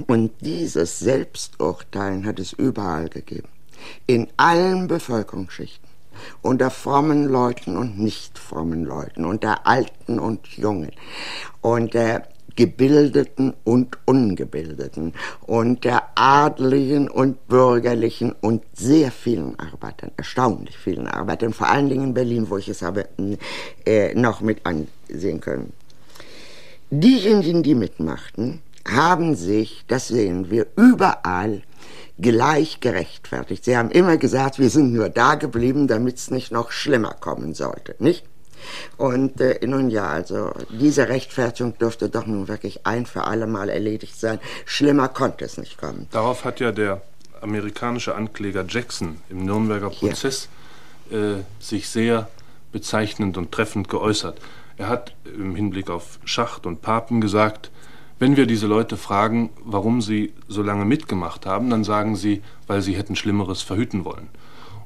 [0.07, 3.49] und dieses Selbsturteilen hat es überall gegeben.
[4.07, 5.90] In allen Bevölkerungsschichten.
[6.43, 9.25] Unter frommen Leuten und nicht frommen Leuten.
[9.25, 10.93] Unter Alten und Jungen.
[11.61, 12.23] Unter
[12.57, 15.15] Gebildeten und Ungebildeten.
[15.47, 20.11] Unter Adligen und Bürgerlichen und sehr vielen Arbeitern.
[20.17, 21.53] Erstaunlich vielen Arbeitern.
[21.53, 23.09] Vor allen Dingen in Berlin, wo ich es habe
[23.87, 25.73] äh, noch mit ansehen können.
[26.91, 31.63] Diejenigen, die mitmachten, haben sich, das sehen wir überall,
[32.21, 33.65] gleich gerechtfertigt.
[33.65, 37.55] Sie haben immer gesagt, wir sind nur da geblieben, damit es nicht noch schlimmer kommen
[37.55, 38.25] sollte, nicht?
[38.97, 43.69] Und äh, nun ja, also diese Rechtfertigung dürfte doch nun wirklich ein für alle Mal
[43.71, 44.39] erledigt sein.
[44.67, 46.09] Schlimmer konnte es nicht kommen.
[46.11, 47.01] Darauf hat ja der
[47.41, 50.49] amerikanische Ankläger Jackson im Nürnberger Prozess
[51.11, 51.37] ja.
[51.37, 52.29] äh, sich sehr
[52.73, 54.39] bezeichnend und treffend geäußert.
[54.77, 57.71] Er hat im Hinblick auf Schacht und Papen gesagt,
[58.21, 62.83] wenn wir diese Leute fragen, warum sie so lange mitgemacht haben, dann sagen sie, weil
[62.83, 64.29] sie hätten Schlimmeres verhüten wollen.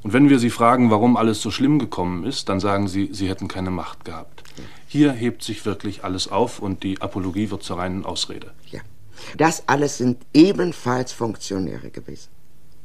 [0.03, 3.29] Und wenn wir sie fragen, warum alles so schlimm gekommen ist, dann sagen sie, sie
[3.29, 4.45] hätten keine Macht gehabt.
[4.87, 8.53] Hier hebt sich wirklich alles auf und die Apologie wird zur reinen Ausrede.
[8.71, 8.81] Ja.
[9.37, 12.29] Das alles sind ebenfalls Funktionäre gewesen.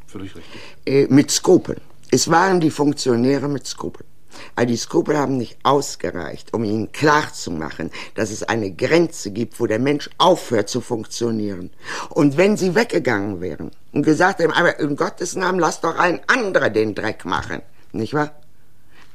[0.08, 0.62] Völlig richtig.
[0.86, 1.82] Äh, mit Skrupeln.
[2.10, 4.08] Es waren die Funktionäre mit Skrupeln.
[4.56, 9.68] Aber die Skrupel haben nicht ausgereicht, um ihnen klarzumachen, dass es eine Grenze gibt, wo
[9.68, 11.70] der Mensch aufhört zu funktionieren.
[12.10, 16.20] Und wenn sie weggegangen wären und gesagt hätten, aber in Gottes Namen lass doch ein
[16.28, 17.62] anderer den Dreck machen,
[17.92, 18.32] nicht wahr?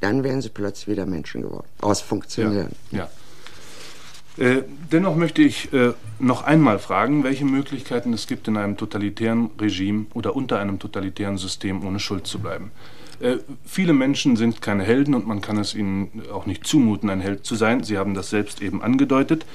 [0.01, 2.75] Dann wären sie plötzlich wieder Menschen geworden, aus Funktionären.
[2.91, 2.99] Ja.
[2.99, 3.09] ja.
[4.37, 9.49] Äh, dennoch möchte ich äh, noch einmal fragen, welche Möglichkeiten es gibt, in einem totalitären
[9.59, 12.71] Regime oder unter einem totalitären System ohne Schuld zu bleiben.
[13.19, 17.21] Äh, viele Menschen sind keine Helden und man kann es ihnen auch nicht zumuten, ein
[17.21, 17.83] Held zu sein.
[17.83, 19.45] Sie haben das selbst eben angedeutet.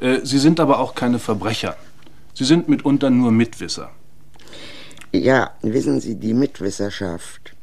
[0.00, 1.76] Äh, sie sind aber auch keine Verbrecher.
[2.34, 3.90] Sie sind mitunter nur Mitwisser.
[5.12, 7.56] Ja, wissen Sie, die Mitwisserschaft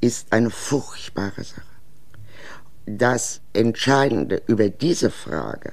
[0.00, 1.62] ist eine furchtbare Sache.
[2.86, 5.72] Das Entscheidende über diese Frage,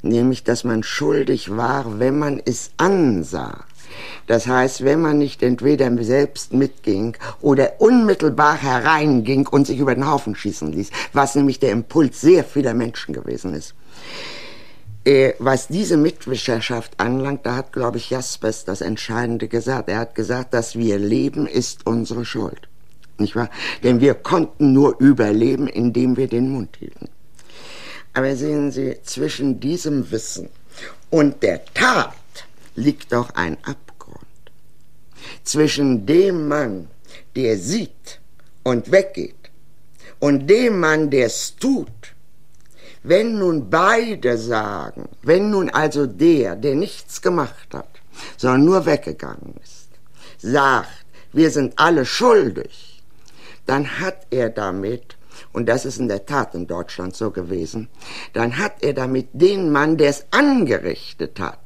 [0.00, 3.64] nämlich dass man schuldig war, wenn man es ansah,
[4.26, 10.10] das heißt, wenn man nicht entweder selbst mitging oder unmittelbar hereinging und sich über den
[10.10, 13.74] Haufen schießen ließ, was nämlich der Impuls sehr vieler Menschen gewesen ist.
[15.04, 19.88] Äh, was diese Mitwischerschaft anlangt, da hat, glaube ich, Jaspers das Entscheidende gesagt.
[19.88, 22.68] Er hat gesagt, dass wir leben, ist unsere Schuld.
[23.18, 23.50] Nicht wahr?
[23.82, 27.08] Denn wir konnten nur überleben, indem wir den Mund hielten.
[28.14, 30.48] Aber sehen Sie, zwischen diesem Wissen
[31.10, 32.14] und der Tat
[32.74, 34.18] liegt auch ein Abgrund.
[35.44, 36.88] Zwischen dem Mann,
[37.36, 38.20] der sieht
[38.62, 39.50] und weggeht,
[40.18, 42.14] und dem Mann, der es tut.
[43.02, 47.88] Wenn nun beide sagen, wenn nun also der, der nichts gemacht hat,
[48.36, 49.88] sondern nur weggegangen ist,
[50.38, 53.02] sagt, wir sind alle schuldig,
[53.66, 55.16] dann hat er damit,
[55.52, 57.88] und das ist in der Tat in Deutschland so gewesen,
[58.32, 61.61] dann hat er damit den Mann, der es angerichtet hat,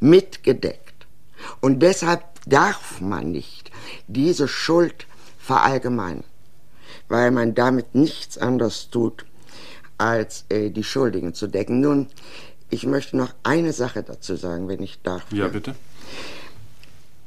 [0.00, 1.06] mitgedeckt.
[1.60, 3.70] Und deshalb darf man nicht
[4.08, 5.06] diese Schuld
[5.38, 6.24] verallgemeinern,
[7.08, 9.24] weil man damit nichts anderes tut,
[9.98, 11.80] als äh, die Schuldigen zu decken.
[11.80, 12.06] Nun,
[12.70, 15.24] ich möchte noch eine Sache dazu sagen, wenn ich darf.
[15.32, 15.74] Ja, bitte.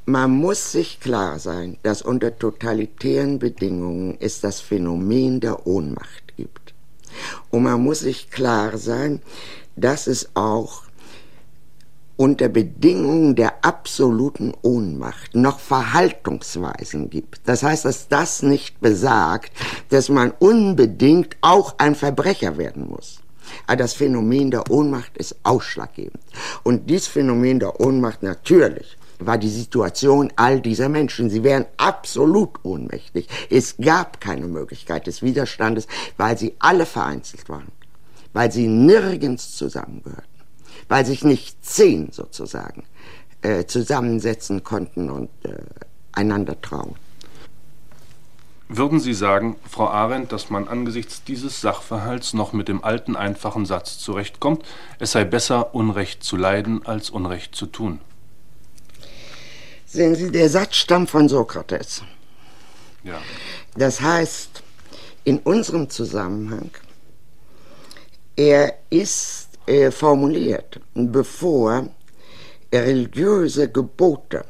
[0.06, 6.74] Man muss sich klar sein, dass unter totalitären Bedingungen es das Phänomen der Ohnmacht gibt.
[7.50, 9.22] Und man muss sich klar sein,
[9.76, 10.83] dass es auch
[12.16, 17.40] unter Bedingungen der absoluten Ohnmacht noch Verhaltungsweisen gibt.
[17.46, 19.52] Das heißt, dass das nicht besagt,
[19.88, 23.20] dass man unbedingt auch ein Verbrecher werden muss.
[23.66, 26.22] Aber das Phänomen der Ohnmacht ist ausschlaggebend.
[26.62, 31.30] Und dieses Phänomen der Ohnmacht natürlich war die Situation all dieser Menschen.
[31.30, 33.28] Sie wären absolut ohnmächtig.
[33.50, 37.72] Es gab keine Möglichkeit des Widerstandes, weil sie alle vereinzelt waren,
[38.32, 40.33] weil sie nirgends zusammengehörten
[40.88, 42.84] weil sich nicht zehn sozusagen
[43.42, 45.56] äh, zusammensetzen konnten und äh,
[46.12, 46.96] einander trauen.
[48.68, 53.66] Würden Sie sagen, Frau Arendt, dass man angesichts dieses Sachverhalts noch mit dem alten einfachen
[53.66, 54.64] Satz zurechtkommt,
[54.98, 58.00] es sei besser, Unrecht zu leiden, als Unrecht zu tun?
[59.86, 62.02] Sehen Sie, der Satz stammt von Sokrates.
[63.04, 63.20] Ja.
[63.76, 64.62] Das heißt,
[65.24, 66.70] in unserem Zusammenhang,
[68.34, 71.88] er ist äh, formuliert, bevor
[72.72, 74.44] religiöse Gebote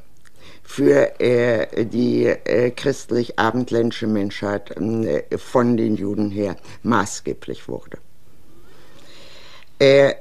[0.64, 7.98] für äh, die äh, christlich-abendländische Menschheit äh, von den Juden her maßgeblich wurde.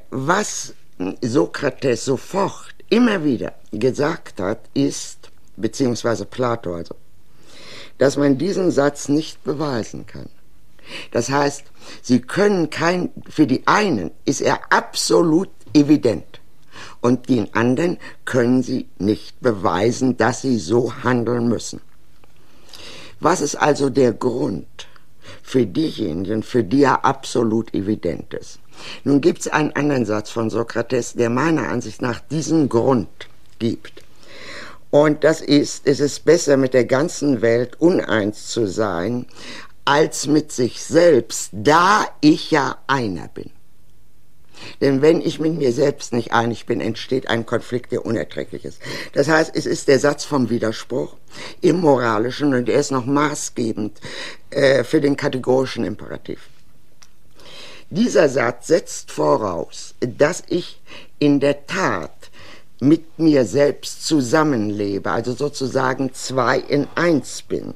[0.10, 0.74] Was
[1.22, 6.96] Sokrates sofort immer wieder gesagt hat, ist, beziehungsweise Plato also,
[7.98, 10.30] dass man diesen Satz nicht beweisen kann.
[11.12, 11.64] Das heißt,
[12.02, 16.42] sie können kein, für die einen ist er absolut evident
[17.02, 21.82] und den anderen können sie nicht beweisen, dass sie so handeln müssen.
[23.20, 24.68] Was ist also der Grund
[25.42, 28.60] für diejenigen, für die er absolut evident ist?
[29.04, 33.08] Nun gibt es einen anderen Satz von Sokrates, der meiner Ansicht nach diesen Grund
[33.60, 34.04] gibt.
[34.90, 39.26] Und das ist, es ist besser mit der ganzen Welt uneins zu sein,
[39.86, 43.52] als mit sich selbst, da ich ja einer bin.
[44.82, 48.80] Denn wenn ich mit mir selbst nicht einig bin, entsteht ein Konflikt, der unerträglich ist.
[49.14, 51.18] Das heißt, es ist der Satz vom Widerspruch
[51.62, 54.00] im Moralischen und er ist noch maßgebend
[54.52, 56.50] äh, für den kategorischen Imperativ.
[57.90, 60.82] Dieser Satz setzt voraus, dass ich
[61.20, 62.32] in der Tat
[62.80, 67.74] mit mir selbst zusammenlebe, also sozusagen zwei in eins bin.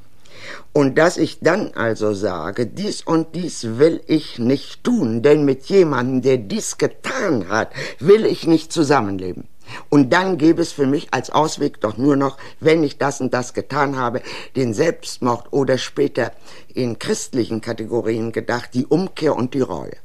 [0.77, 5.65] Und dass ich dann also sage, dies und dies will ich nicht tun, denn mit
[5.65, 9.47] jemandem, der dies getan hat, will ich nicht zusammenleben.
[9.89, 13.33] Und dann gäbe es für mich als Ausweg doch nur noch, wenn ich das und
[13.33, 14.21] das getan habe,
[14.55, 16.31] den Selbstmord oder später
[16.75, 19.97] in christlichen Kategorien gedacht, die Umkehr und die Reue.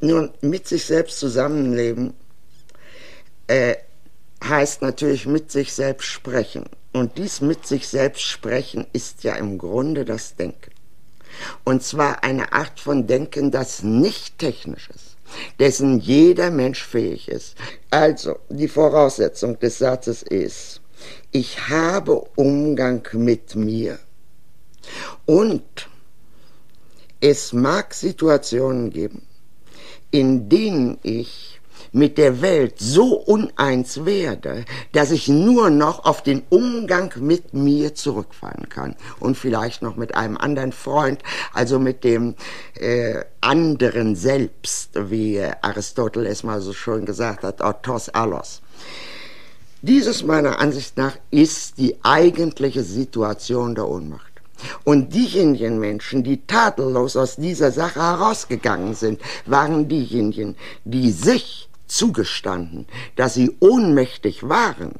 [0.00, 2.14] Nun, mit sich selbst zusammenleben
[3.46, 3.76] äh,
[4.42, 6.64] heißt natürlich mit sich selbst sprechen.
[6.92, 10.72] Und dies mit sich selbst sprechen ist ja im Grunde das Denken.
[11.64, 15.16] Und zwar eine Art von Denken, das nicht technisch ist,
[15.58, 17.56] dessen jeder Mensch fähig ist.
[17.90, 20.80] Also, die Voraussetzung des Satzes ist,
[21.30, 23.98] ich habe Umgang mit mir.
[25.26, 25.88] Und
[27.20, 29.26] es mag Situationen geben,
[30.10, 31.57] in denen ich
[31.92, 37.94] mit der Welt so uneins werde, dass ich nur noch auf den Umgang mit mir
[37.94, 41.22] zurückfallen kann und vielleicht noch mit einem anderen Freund,
[41.52, 42.34] also mit dem
[42.74, 48.62] äh, anderen Selbst, wie Aristoteles mal so schön gesagt hat, autos allos.
[49.80, 54.32] Dieses meiner Ansicht nach ist die eigentliche Situation der Ohnmacht.
[54.82, 62.86] Und diejenigen Menschen, die tadellos aus dieser Sache herausgegangen sind, waren diejenigen, die sich zugestanden,
[63.16, 64.92] dass sie ohnmächtig waren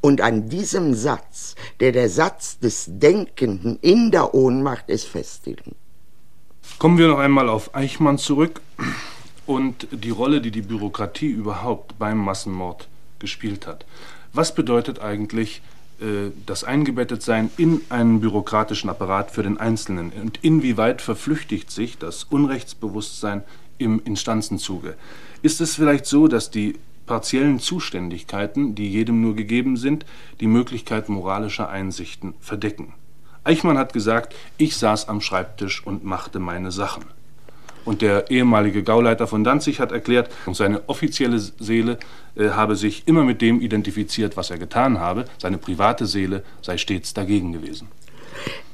[0.00, 5.74] und an diesem Satz, der der Satz des Denkenden in der Ohnmacht ist, festhielten.
[6.78, 8.60] Kommen wir noch einmal auf Eichmann zurück
[9.46, 13.84] und die Rolle, die die Bürokratie überhaupt beim Massenmord gespielt hat.
[14.32, 15.62] Was bedeutet eigentlich
[16.00, 22.24] äh, das Eingebettetsein in einen bürokratischen Apparat für den Einzelnen und inwieweit verflüchtigt sich das
[22.24, 23.44] Unrechtsbewusstsein
[23.78, 24.94] im Instanzenzuge?
[25.44, 30.06] Ist es vielleicht so, dass die partiellen Zuständigkeiten, die jedem nur gegeben sind,
[30.40, 32.94] die Möglichkeit moralischer Einsichten verdecken?
[33.44, 37.04] Eichmann hat gesagt, ich saß am Schreibtisch und machte meine Sachen.
[37.84, 41.98] Und der ehemalige Gauleiter von Danzig hat erklärt, seine offizielle Seele
[42.36, 46.78] äh, habe sich immer mit dem identifiziert, was er getan habe, seine private Seele sei
[46.78, 47.88] stets dagegen gewesen.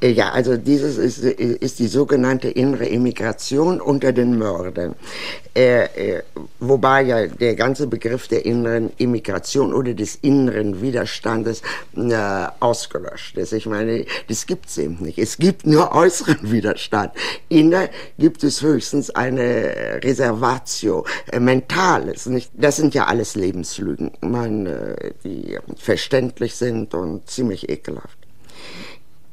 [0.00, 4.94] Äh, ja, also dieses ist, ist die sogenannte innere Immigration unter den Mördern.
[5.54, 6.22] Äh, äh,
[6.60, 11.62] wobei ja der ganze Begriff der inneren Immigration oder des inneren Widerstandes
[11.96, 13.52] äh, ausgelöscht ist.
[13.52, 15.18] Ich meine, das gibt es eben nicht.
[15.18, 17.12] Es gibt nur äußeren Widerstand.
[17.48, 22.26] Inner gibt es höchstens eine Reservatio, äh, mentales.
[22.26, 22.52] Nicht?
[22.54, 28.19] Das sind ja alles Lebenslügen, man, äh, die verständlich sind und ziemlich ekelhaft.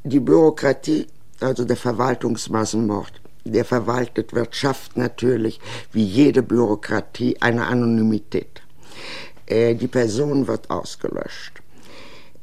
[0.10, 1.06] Die Bürokratie,
[1.42, 3.12] also der Verwaltungsmassenmord,
[3.44, 5.60] der verwaltet wird, schafft natürlich
[5.92, 8.62] wie jede Bürokratie eine Anonymität.
[9.48, 11.62] Äh, die Person wird ausgelöscht.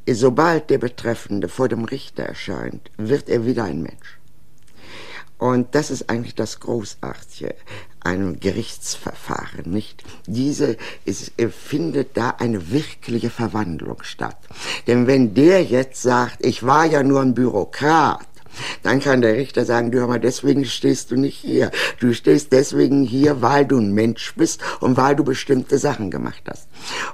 [0.07, 4.14] Sobald der Betreffende vor dem Richter erscheint, wird er wieder ein Mensch.
[5.37, 7.55] Und das ist eigentlich das Großartige
[8.05, 10.03] einem Gerichtsverfahren, nicht?
[10.27, 14.37] Diese, es findet da eine wirkliche Verwandlung statt.
[14.87, 18.27] Denn wenn der jetzt sagt, ich war ja nur ein Bürokrat,
[18.83, 21.71] dann kann der Richter sagen, du hör mal, deswegen stehst du nicht hier.
[21.99, 26.43] Du stehst deswegen hier, weil du ein Mensch bist und weil du bestimmte Sachen gemacht
[26.47, 26.69] hast.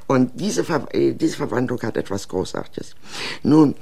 [0.07, 2.95] Und diese, Ver äh, diese Verwandlung hat etwas Großartiges.
[3.41, 3.75] Nun,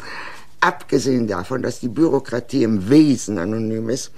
[0.59, 4.11] abgesehen davon, dass die Bürokratie im Wesen anonym ist,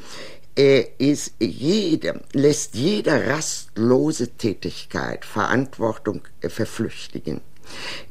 [0.97, 7.41] ist jede, lässt jede rastlose Tätigkeit Verantwortung äh, verflüchtigen.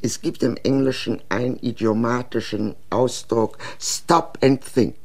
[0.00, 4.96] Es gibt im Englischen einen idiomatischen Ausdruck, stop and think.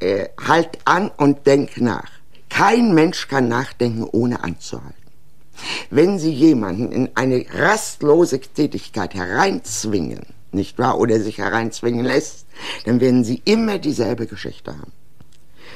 [0.00, 2.10] Äh, halt an und denk nach.
[2.48, 4.94] Kein Mensch kann nachdenken, ohne anzuhalten.
[5.90, 12.46] Wenn Sie jemanden in eine rastlose Tätigkeit hereinzwingen, nicht wahr, oder sich hereinzwingen lässt,
[12.84, 14.92] dann werden Sie immer dieselbe Geschichte haben.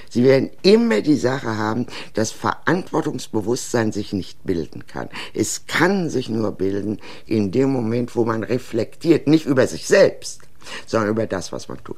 [0.08, 5.08] Sie werden immer die Sache haben, dass Verantwortungsbewusstsein sich nicht bilden kann.
[5.32, 10.42] Es kann sich nur bilden in dem Moment, wo man reflektiert, nicht über sich selbst,
[10.86, 11.96] sondern über das, was man tut.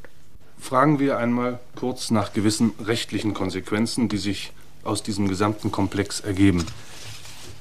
[0.60, 4.52] Fragen wir einmal kurz nach gewissen rechtlichen Konsequenzen, die sich
[4.84, 6.64] aus diesem gesamten Komplex ergeben.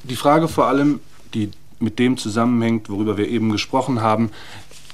[0.04, 1.00] Die Frage vor allem,
[1.34, 1.50] die
[1.80, 4.32] mit dem zusammenhängt, worüber wir eben gesprochen haben,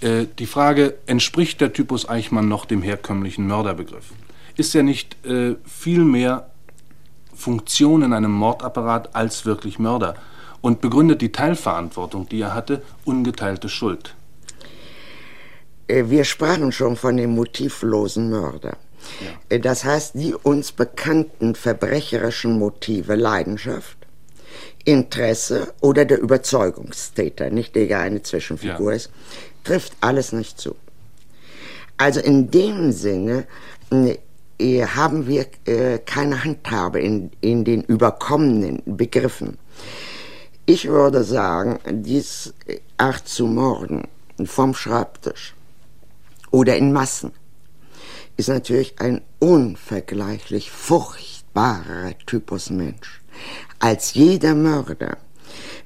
[0.01, 4.11] äh, die Frage, entspricht der Typus Eichmann noch dem herkömmlichen Mörderbegriff?
[4.59, 6.51] ist er nicht äh, viel mehr
[7.33, 10.15] Funktion in einem Mordapparat als wirklich Mörder
[10.61, 14.15] und begründet die Teilverantwortung, die er hatte, ungeteilte Schuld.
[15.87, 18.75] Äh, wir sprachen schon von dem motivlosen Mörder.
[19.21, 19.55] Ja.
[19.55, 23.97] Äh, das heißt, die uns bekannten verbrecherischen Motive, Leidenschaft,
[24.83, 28.97] Interesse oder der Überzeugungstäter, nicht der ja eine Zwischenfigur ja.
[28.97, 29.11] ist,
[29.63, 30.75] trifft alles nicht zu.
[31.97, 33.45] Also in dem Sinne
[33.91, 34.17] äh,
[34.59, 39.57] äh, haben wir äh, keine Handhabe in, in den überkommenen Begriffen.
[40.65, 42.53] Ich würde sagen, dies
[42.97, 44.03] Art zu morden
[44.45, 45.55] vom Schreibtisch
[46.51, 47.31] oder in Massen
[48.37, 53.21] ist natürlich ein unvergleichlich furchtbarer Typus Mensch
[53.79, 55.17] als jeder Mörder,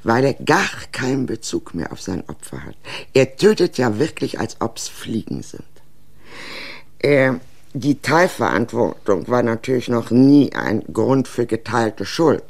[0.03, 2.75] weil er gar keinen Bezug mehr auf sein Opfer hat.
[3.13, 5.63] Er tötet ja wirklich, als ob's Fliegen sind.
[6.99, 7.39] Er
[7.75, 12.43] die Teilverantwortung war natürlich noch nie ein Grund für geteilte Schuld.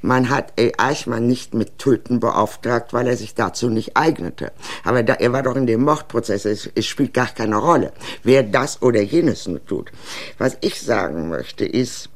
[0.00, 4.52] Man hat Eichmann nicht mit Töten beauftragt, weil er sich dazu nicht eignete.
[4.82, 7.92] Aber da, er war doch in dem Mordprozess, es, es spielt gar keine Rolle,
[8.22, 9.92] wer das oder jenes nur tut.
[10.38, 12.08] Was ich sagen möchte ist,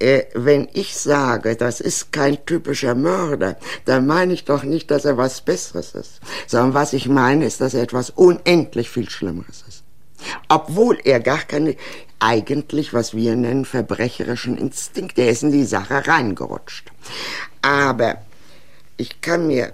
[0.00, 5.04] äh, wenn ich sage, das ist kein typischer Mörder, dann meine ich doch nicht, dass
[5.04, 9.64] er was Besseres ist, sondern was ich meine, ist, dass er etwas unendlich viel Schlimmeres
[9.68, 9.84] ist.
[10.48, 11.76] Obwohl er gar keine,
[12.18, 16.90] eigentlich, was wir nennen, verbrecherischen Instinkt, der ist in die Sache reingerutscht.
[17.62, 18.16] Aber
[18.96, 19.72] ich kann mir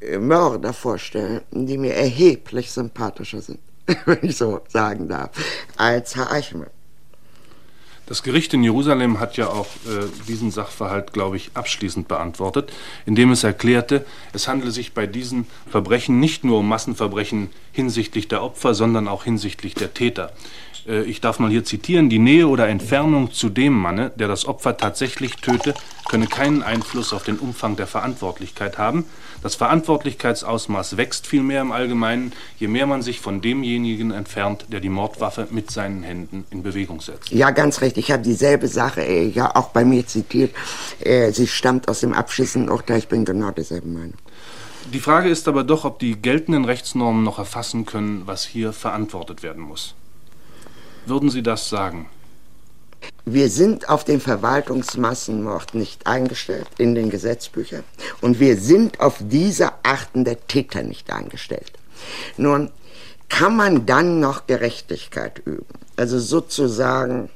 [0.00, 3.58] äh, Mörder vorstellen, die mir erheblich sympathischer sind,
[4.06, 5.30] wenn ich so sagen darf,
[5.76, 6.70] als Herr Eichmann.
[8.10, 12.72] Das Gericht in Jerusalem hat ja auch äh, diesen Sachverhalt, glaube ich, abschließend beantwortet,
[13.06, 18.42] indem es erklärte, es handele sich bei diesen Verbrechen nicht nur um Massenverbrechen hinsichtlich der
[18.42, 20.32] Opfer, sondern auch hinsichtlich der Täter.
[20.88, 24.44] Äh, ich darf mal hier zitieren, die Nähe oder Entfernung zu dem Manne, der das
[24.44, 25.72] Opfer tatsächlich töte,
[26.08, 29.04] könne keinen Einfluss auf den Umfang der Verantwortlichkeit haben.
[29.42, 34.88] Das Verantwortlichkeitsausmaß wächst vielmehr im Allgemeinen, je mehr man sich von demjenigen entfernt, der die
[34.90, 37.30] Mordwaffe mit seinen Händen in Bewegung setzt.
[37.30, 37.96] Ja, ganz recht.
[37.96, 40.54] Ich habe dieselbe Sache äh, ja auch bei mir zitiert.
[41.00, 42.98] Äh, sie stammt aus dem abschließenden Urteil.
[42.98, 44.14] Ich bin genau derselben Meinung.
[44.92, 49.42] Die Frage ist aber doch, ob die geltenden Rechtsnormen noch erfassen können, was hier verantwortet
[49.42, 49.94] werden muss.
[51.06, 52.08] Würden Sie das sagen?
[53.24, 57.84] Wir sind auf den Verwaltungsmassenmord nicht eingestellt in den Gesetzbüchern
[58.20, 61.72] und wir sind auf diese Arten der Täter nicht eingestellt.
[62.36, 62.70] Nun,
[63.28, 65.66] kann man dann noch Gerechtigkeit üben?
[65.96, 67.30] Also sozusagen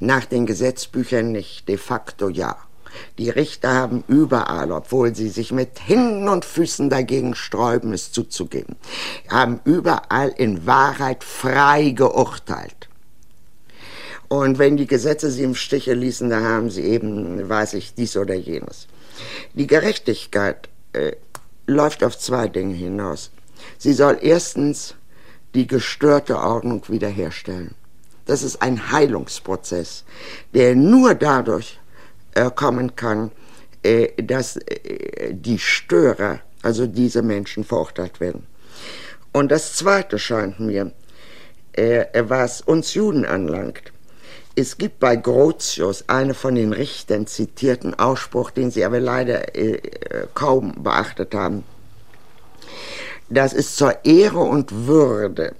[0.00, 2.56] nach den Gesetzbüchern nicht, de facto ja.
[3.18, 8.76] Die Richter haben überall, obwohl sie sich mit Händen und Füßen dagegen sträuben, es zuzugeben,
[9.28, 12.87] haben überall in Wahrheit frei geurteilt.
[14.28, 18.16] Und wenn die Gesetze sie im Stiche ließen, dann haben sie eben, weiß ich, dies
[18.16, 18.86] oder jenes.
[19.54, 21.12] Die Gerechtigkeit äh,
[21.66, 23.30] läuft auf zwei Dinge hinaus.
[23.78, 24.94] Sie soll erstens
[25.54, 27.74] die gestörte Ordnung wiederherstellen.
[28.26, 30.04] Das ist ein Heilungsprozess,
[30.52, 31.78] der nur dadurch
[32.34, 33.30] äh, kommen kann,
[33.82, 38.46] äh, dass äh, die Störer, also diese Menschen, verurteilt werden.
[39.32, 40.92] Und das Zweite scheint mir,
[41.72, 43.92] äh, was uns Juden anlangt,
[44.58, 49.80] es gibt bei Grotius einen von den Richtern zitierten Ausspruch, den Sie aber leider äh,
[50.34, 51.62] kaum beachtet haben.
[53.28, 55.54] Das ist zur Ehre und Würde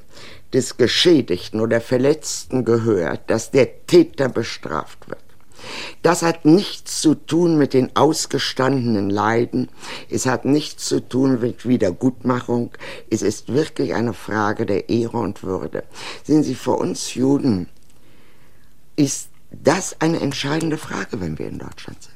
[0.52, 5.20] des Geschädigten oder Verletzten gehört, dass der Täter bestraft wird.
[6.02, 9.68] Das hat nichts zu tun mit den ausgestandenen Leiden,
[10.10, 12.70] es hat nichts zu tun mit Wiedergutmachung,
[13.10, 15.84] es ist wirklich eine Frage der Ehre und Würde.
[16.24, 17.68] Sehen Sie, für uns Juden
[18.98, 22.14] ist das eine entscheidende Frage, wenn wir in Deutschland sind.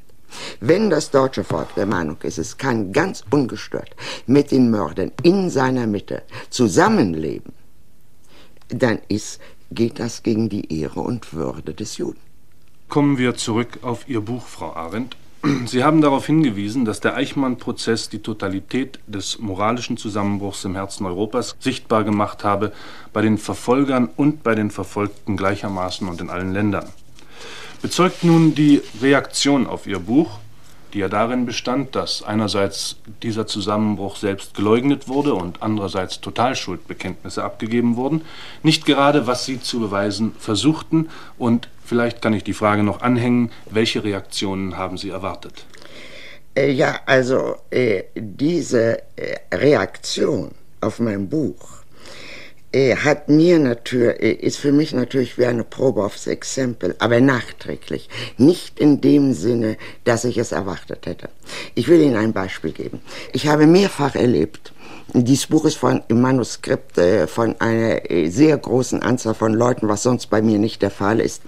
[0.61, 3.95] Wenn das deutsche Volk der Meinung ist, es kann ganz ungestört
[4.26, 7.53] mit den Mördern in seiner Mitte zusammenleben,
[8.68, 12.20] dann ist, geht das gegen die Ehre und Würde des Juden.
[12.89, 15.16] Kommen wir zurück auf Ihr Buch, Frau Arendt.
[15.66, 21.57] Sie haben darauf hingewiesen, dass der Eichmann-Prozess die Totalität des moralischen Zusammenbruchs im Herzen Europas
[21.59, 22.72] sichtbar gemacht habe,
[23.12, 26.86] bei den Verfolgern und bei den Verfolgten gleichermaßen und in allen Ländern.
[27.80, 30.38] Bezeugt nun die Reaktion auf Ihr Buch,
[30.95, 37.97] die ja darin bestand, dass einerseits dieser Zusammenbruch selbst geleugnet wurde und andererseits Totalschuldbekenntnisse abgegeben
[37.97, 38.22] wurden,
[38.62, 43.51] nicht gerade, was Sie zu beweisen versuchten und Vielleicht kann ich die Frage noch anhängen,
[43.68, 45.66] welche Reaktionen haben Sie erwartet?
[46.55, 51.82] Äh, ja, also äh, diese äh, Reaktion auf mein Buch
[52.75, 58.09] hat mir natürlich, ist für mich natürlich wie eine Probe aufs Exempel, aber nachträglich.
[58.39, 61.29] Nicht in dem Sinne, dass ich es erwartet hätte.
[61.75, 63.01] Ich will Ihnen ein Beispiel geben.
[63.33, 64.73] Ich habe mehrfach erlebt,
[65.14, 69.89] dieses Buch ist von, im Manuskript äh, von einer äh, sehr großen Anzahl von Leuten,
[69.89, 71.43] was sonst bei mir nicht der Fall ist,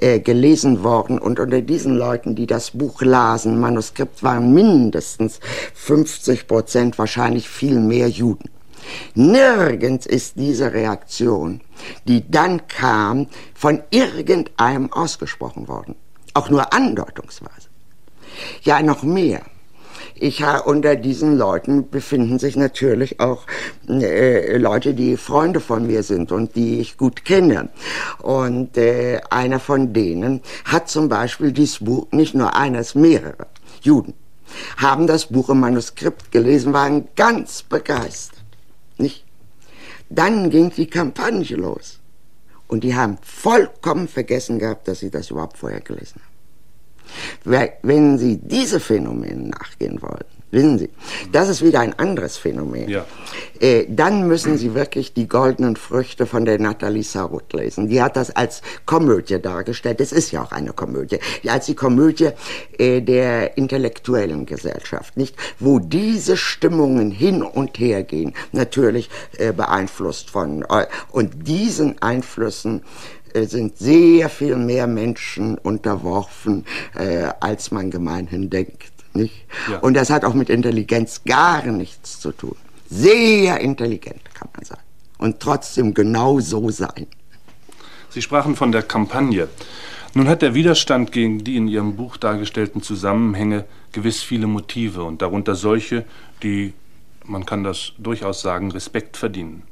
[0.00, 1.18] äh, gelesen worden.
[1.18, 5.40] Und unter diesen Leuten, die das Buch lasen, Manuskript waren mindestens
[5.74, 8.50] 50 Prozent, wahrscheinlich viel mehr Juden.
[9.14, 11.60] Nirgends ist diese Reaktion,
[12.06, 15.94] die dann kam, von irgendeinem ausgesprochen worden.
[16.34, 17.68] Auch nur andeutungsweise.
[18.62, 19.42] Ja, noch mehr.
[20.18, 23.44] Ich unter diesen Leuten befinden sich natürlich auch
[23.88, 27.68] äh, Leute, die Freunde von mir sind und die ich gut kenne.
[28.22, 33.46] Und äh, einer von denen hat zum Beispiel dieses Buch, nicht nur eines, mehrere
[33.82, 34.14] Juden,
[34.78, 38.35] haben das Buch im Manuskript gelesen, waren ganz begeistert.
[38.98, 39.24] Nicht?
[40.08, 42.00] Dann ging die Kampagne los.
[42.68, 46.36] Und die haben vollkommen vergessen gehabt, dass sie das überhaupt vorher gelesen haben.
[47.82, 50.24] Wenn Sie diese Phänomene nachgehen wollen,
[50.56, 50.90] wissen Sie,
[51.30, 52.88] das ist wieder ein anderes Phänomen.
[52.88, 53.04] Ja.
[53.60, 57.88] Äh, dann müssen Sie wirklich die goldenen Früchte von der Nathalie Sarut lesen.
[57.88, 60.00] Die hat das als Komödie dargestellt.
[60.00, 61.18] Es ist ja auch eine Komödie.
[61.46, 62.30] Als die Komödie
[62.78, 65.36] äh, der intellektuellen Gesellschaft, nicht?
[65.60, 72.82] Wo diese Stimmungen hin und her gehen, natürlich äh, beeinflusst von, äh, und diesen Einflüssen
[73.34, 76.64] äh, sind sehr viel mehr Menschen unterworfen,
[76.98, 78.95] äh, als man gemeinhin denkt.
[79.16, 79.46] Nicht?
[79.70, 79.78] Ja.
[79.78, 82.56] Und das hat auch mit Intelligenz gar nichts zu tun.
[82.88, 84.82] Sehr intelligent, kann man sagen.
[85.18, 87.06] Und trotzdem genau so sein.
[88.10, 89.48] Sie sprachen von der Kampagne.
[90.14, 95.22] Nun hat der Widerstand gegen die in Ihrem Buch dargestellten Zusammenhänge gewiss viele Motive und
[95.22, 96.04] darunter solche,
[96.42, 96.74] die,
[97.24, 99.62] man kann das durchaus sagen, Respekt verdienen.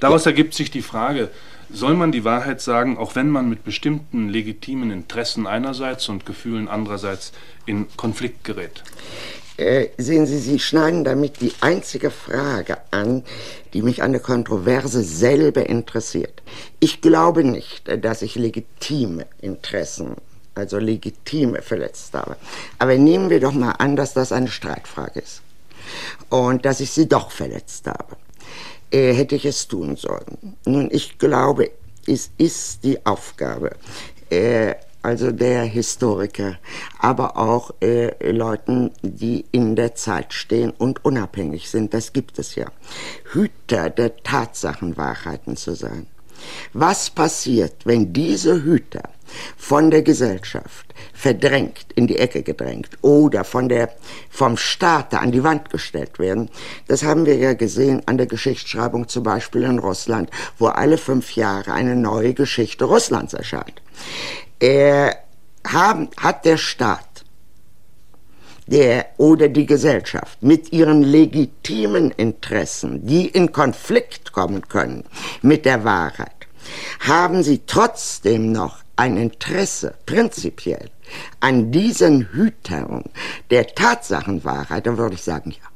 [0.00, 0.30] Daraus ja.
[0.30, 1.30] ergibt sich die Frage,
[1.70, 6.68] soll man die Wahrheit sagen, auch wenn man mit bestimmten legitimen Interessen einerseits und Gefühlen
[6.68, 7.32] andererseits
[7.66, 8.82] in Konflikt gerät?
[9.56, 13.22] Äh, sehen Sie, Sie schneiden damit die einzige Frage an,
[13.72, 16.42] die mich an der Kontroverse selber interessiert.
[16.80, 20.16] Ich glaube nicht, dass ich legitime Interessen,
[20.56, 22.36] also legitime verletzt habe.
[22.80, 25.42] Aber nehmen wir doch mal an, dass das eine Streitfrage ist
[26.30, 28.16] und dass ich sie doch verletzt habe
[28.94, 30.56] äh, hätte ich es tun sollen.
[30.64, 31.70] Nun, ich glaube,
[32.06, 33.72] es ist die Aufgabe
[34.30, 36.58] äh, also der Historiker,
[36.98, 42.54] aber auch äh, Leuten, die in der Zeit stehen und unabhängig sind, das gibt es
[42.54, 42.66] ja,
[43.32, 46.06] Hüter der Tatsachenwahrheiten zu sein.
[46.72, 49.02] Was passiert, wenn diese Hüter
[49.56, 53.90] von der Gesellschaft verdrängt, in die Ecke gedrängt oder von der,
[54.30, 56.50] vom Staate an die Wand gestellt werden?
[56.88, 61.36] Das haben wir ja gesehen an der Geschichtsschreibung zum Beispiel in Russland, wo alle fünf
[61.36, 63.82] Jahre eine neue Geschichte Russlands erscheint.
[64.58, 65.16] Er
[65.66, 67.14] haben, hat der Staat
[68.66, 75.04] der oder die Gesellschaft mit ihren legitimen Interessen, die in Konflikt kommen können
[75.42, 76.30] mit der Wahrheit,
[77.00, 80.90] haben sie trotzdem noch ein Interesse, prinzipiell,
[81.40, 83.04] an diesen Hütern
[83.50, 85.73] der Tatsachenwahrheit, dann würde ich sagen, ja.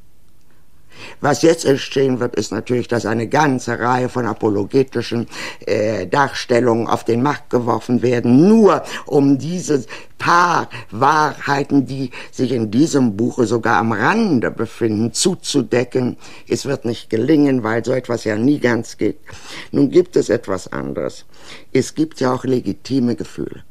[1.20, 5.26] Was jetzt entstehen wird, ist natürlich, dass eine ganze Reihe von apologetischen
[5.66, 9.84] äh, Darstellungen auf den Markt geworfen werden, nur um diese
[10.18, 16.16] paar Wahrheiten, die sich in diesem Buche sogar am Rande befinden, zuzudecken.
[16.48, 19.18] Es wird nicht gelingen, weil so etwas ja nie ganz geht.
[19.70, 21.24] Nun gibt es etwas anderes.
[21.72, 23.62] Es gibt ja auch legitime Gefühle.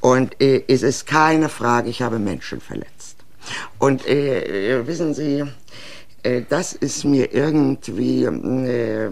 [0.00, 3.18] Und äh, es ist keine Frage, ich habe Menschen verletzt.
[3.78, 5.44] Und äh, wissen Sie,
[6.48, 9.10] das ist mir irgendwie äh,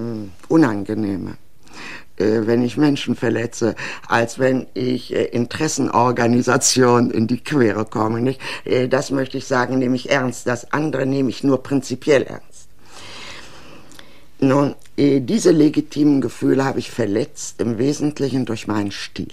[0.48, 1.36] unangenehmer
[2.16, 3.74] äh, wenn ich Menschen verletze,
[4.06, 8.20] als wenn ich äh, Interessenorganisationen in die Quere komme.
[8.20, 8.40] Nicht?
[8.64, 10.46] Äh, das möchte ich sagen, nehme ich ernst.
[10.46, 12.68] Das andere nehme ich nur prinzipiell ernst.
[14.38, 19.32] Nun, äh, diese legitimen Gefühle habe ich verletzt, im Wesentlichen durch meinen Stil.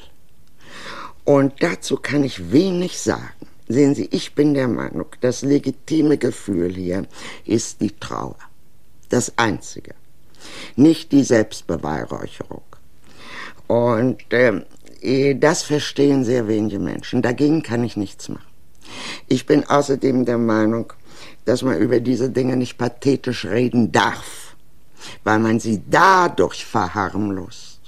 [1.23, 3.46] Und dazu kann ich wenig sagen.
[3.69, 7.05] Sehen Sie, ich bin der Meinung, das legitime Gefühl hier
[7.45, 8.37] ist die Trauer.
[9.09, 9.93] Das Einzige.
[10.75, 12.63] Nicht die Selbstbeweihräucherung.
[13.67, 17.21] Und äh, das verstehen sehr wenige Menschen.
[17.21, 18.47] Dagegen kann ich nichts machen.
[19.27, 20.93] Ich bin außerdem der Meinung,
[21.43, 24.55] dass man über diese Dinge nicht pathetisch reden darf,
[25.25, 27.81] weil man sie dadurch verharmlost.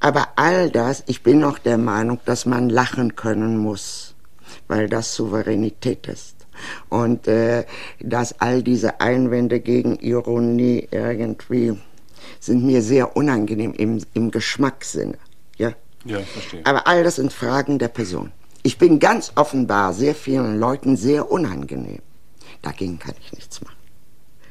[0.00, 4.03] Aber all das, ich bin noch der Meinung, dass man lachen können muss
[4.68, 6.46] weil das Souveränität ist.
[6.88, 7.64] Und äh,
[8.00, 11.76] dass all diese Einwände gegen Ironie irgendwie
[12.40, 15.18] sind mir sehr unangenehm im, im Geschmackssinne.
[15.58, 15.72] Ja?
[16.04, 16.64] ja, verstehe.
[16.64, 18.32] Aber all das sind Fragen der Person.
[18.62, 22.00] Ich bin ganz offenbar sehr vielen Leuten sehr unangenehm.
[22.62, 23.76] Dagegen kann ich nichts machen.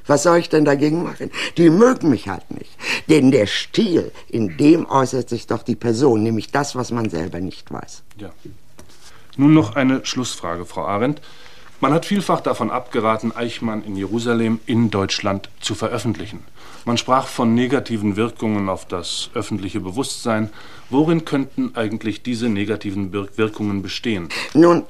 [0.06, 1.32] Was soll ich denn dagegen machen?
[1.58, 2.72] Die mögen mich halt nicht.
[3.10, 7.40] Denn der Stil, in dem äußert sich doch die Person, nämlich das, was man selber
[7.40, 8.04] nicht weiß.
[8.18, 8.32] Ja.
[9.36, 11.22] Nun noch eine Schlussfrage, Frau Arendt.
[11.80, 16.40] Man hat vielfach davon abgeraten, Eichmann in Jerusalem in Deutschland zu veröffentlichen.
[16.86, 20.50] Man sprach von negativen Wirkungen auf das öffentliche Bewusstsein.
[20.90, 24.30] Worin könnten eigentlich diese negativen Wirkungen bestehen?
[24.54, 24.84] Nun,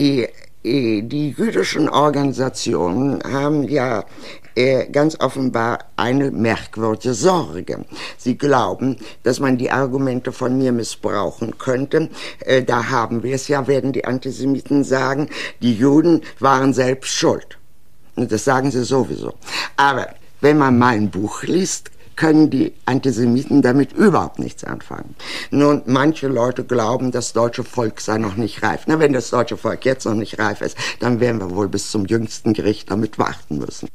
[0.00, 0.28] die,
[0.64, 4.04] die jüdischen Organisationen haben ja
[4.54, 7.84] äh, ganz offenbar eine merkwürdige Sorge.
[8.16, 12.08] Sie glauben, dass man die Argumente von mir missbrauchen könnte.
[12.40, 15.28] Äh, da haben wir es ja, werden die Antisemiten sagen,
[15.62, 17.58] die Juden waren selbst schuld.
[18.16, 19.34] Und das sagen sie sowieso.
[19.76, 20.08] Aber
[20.40, 21.90] wenn man mein Buch liest,
[22.20, 25.14] können die Antisemiten damit überhaupt nichts anfangen.
[25.50, 28.82] Nun, manche Leute glauben, das deutsche Volk sei noch nicht reif.
[28.86, 31.90] Na, wenn das deutsche Volk jetzt noch nicht reif ist, dann werden wir wohl bis
[31.90, 33.88] zum jüngsten Gericht damit warten müssen.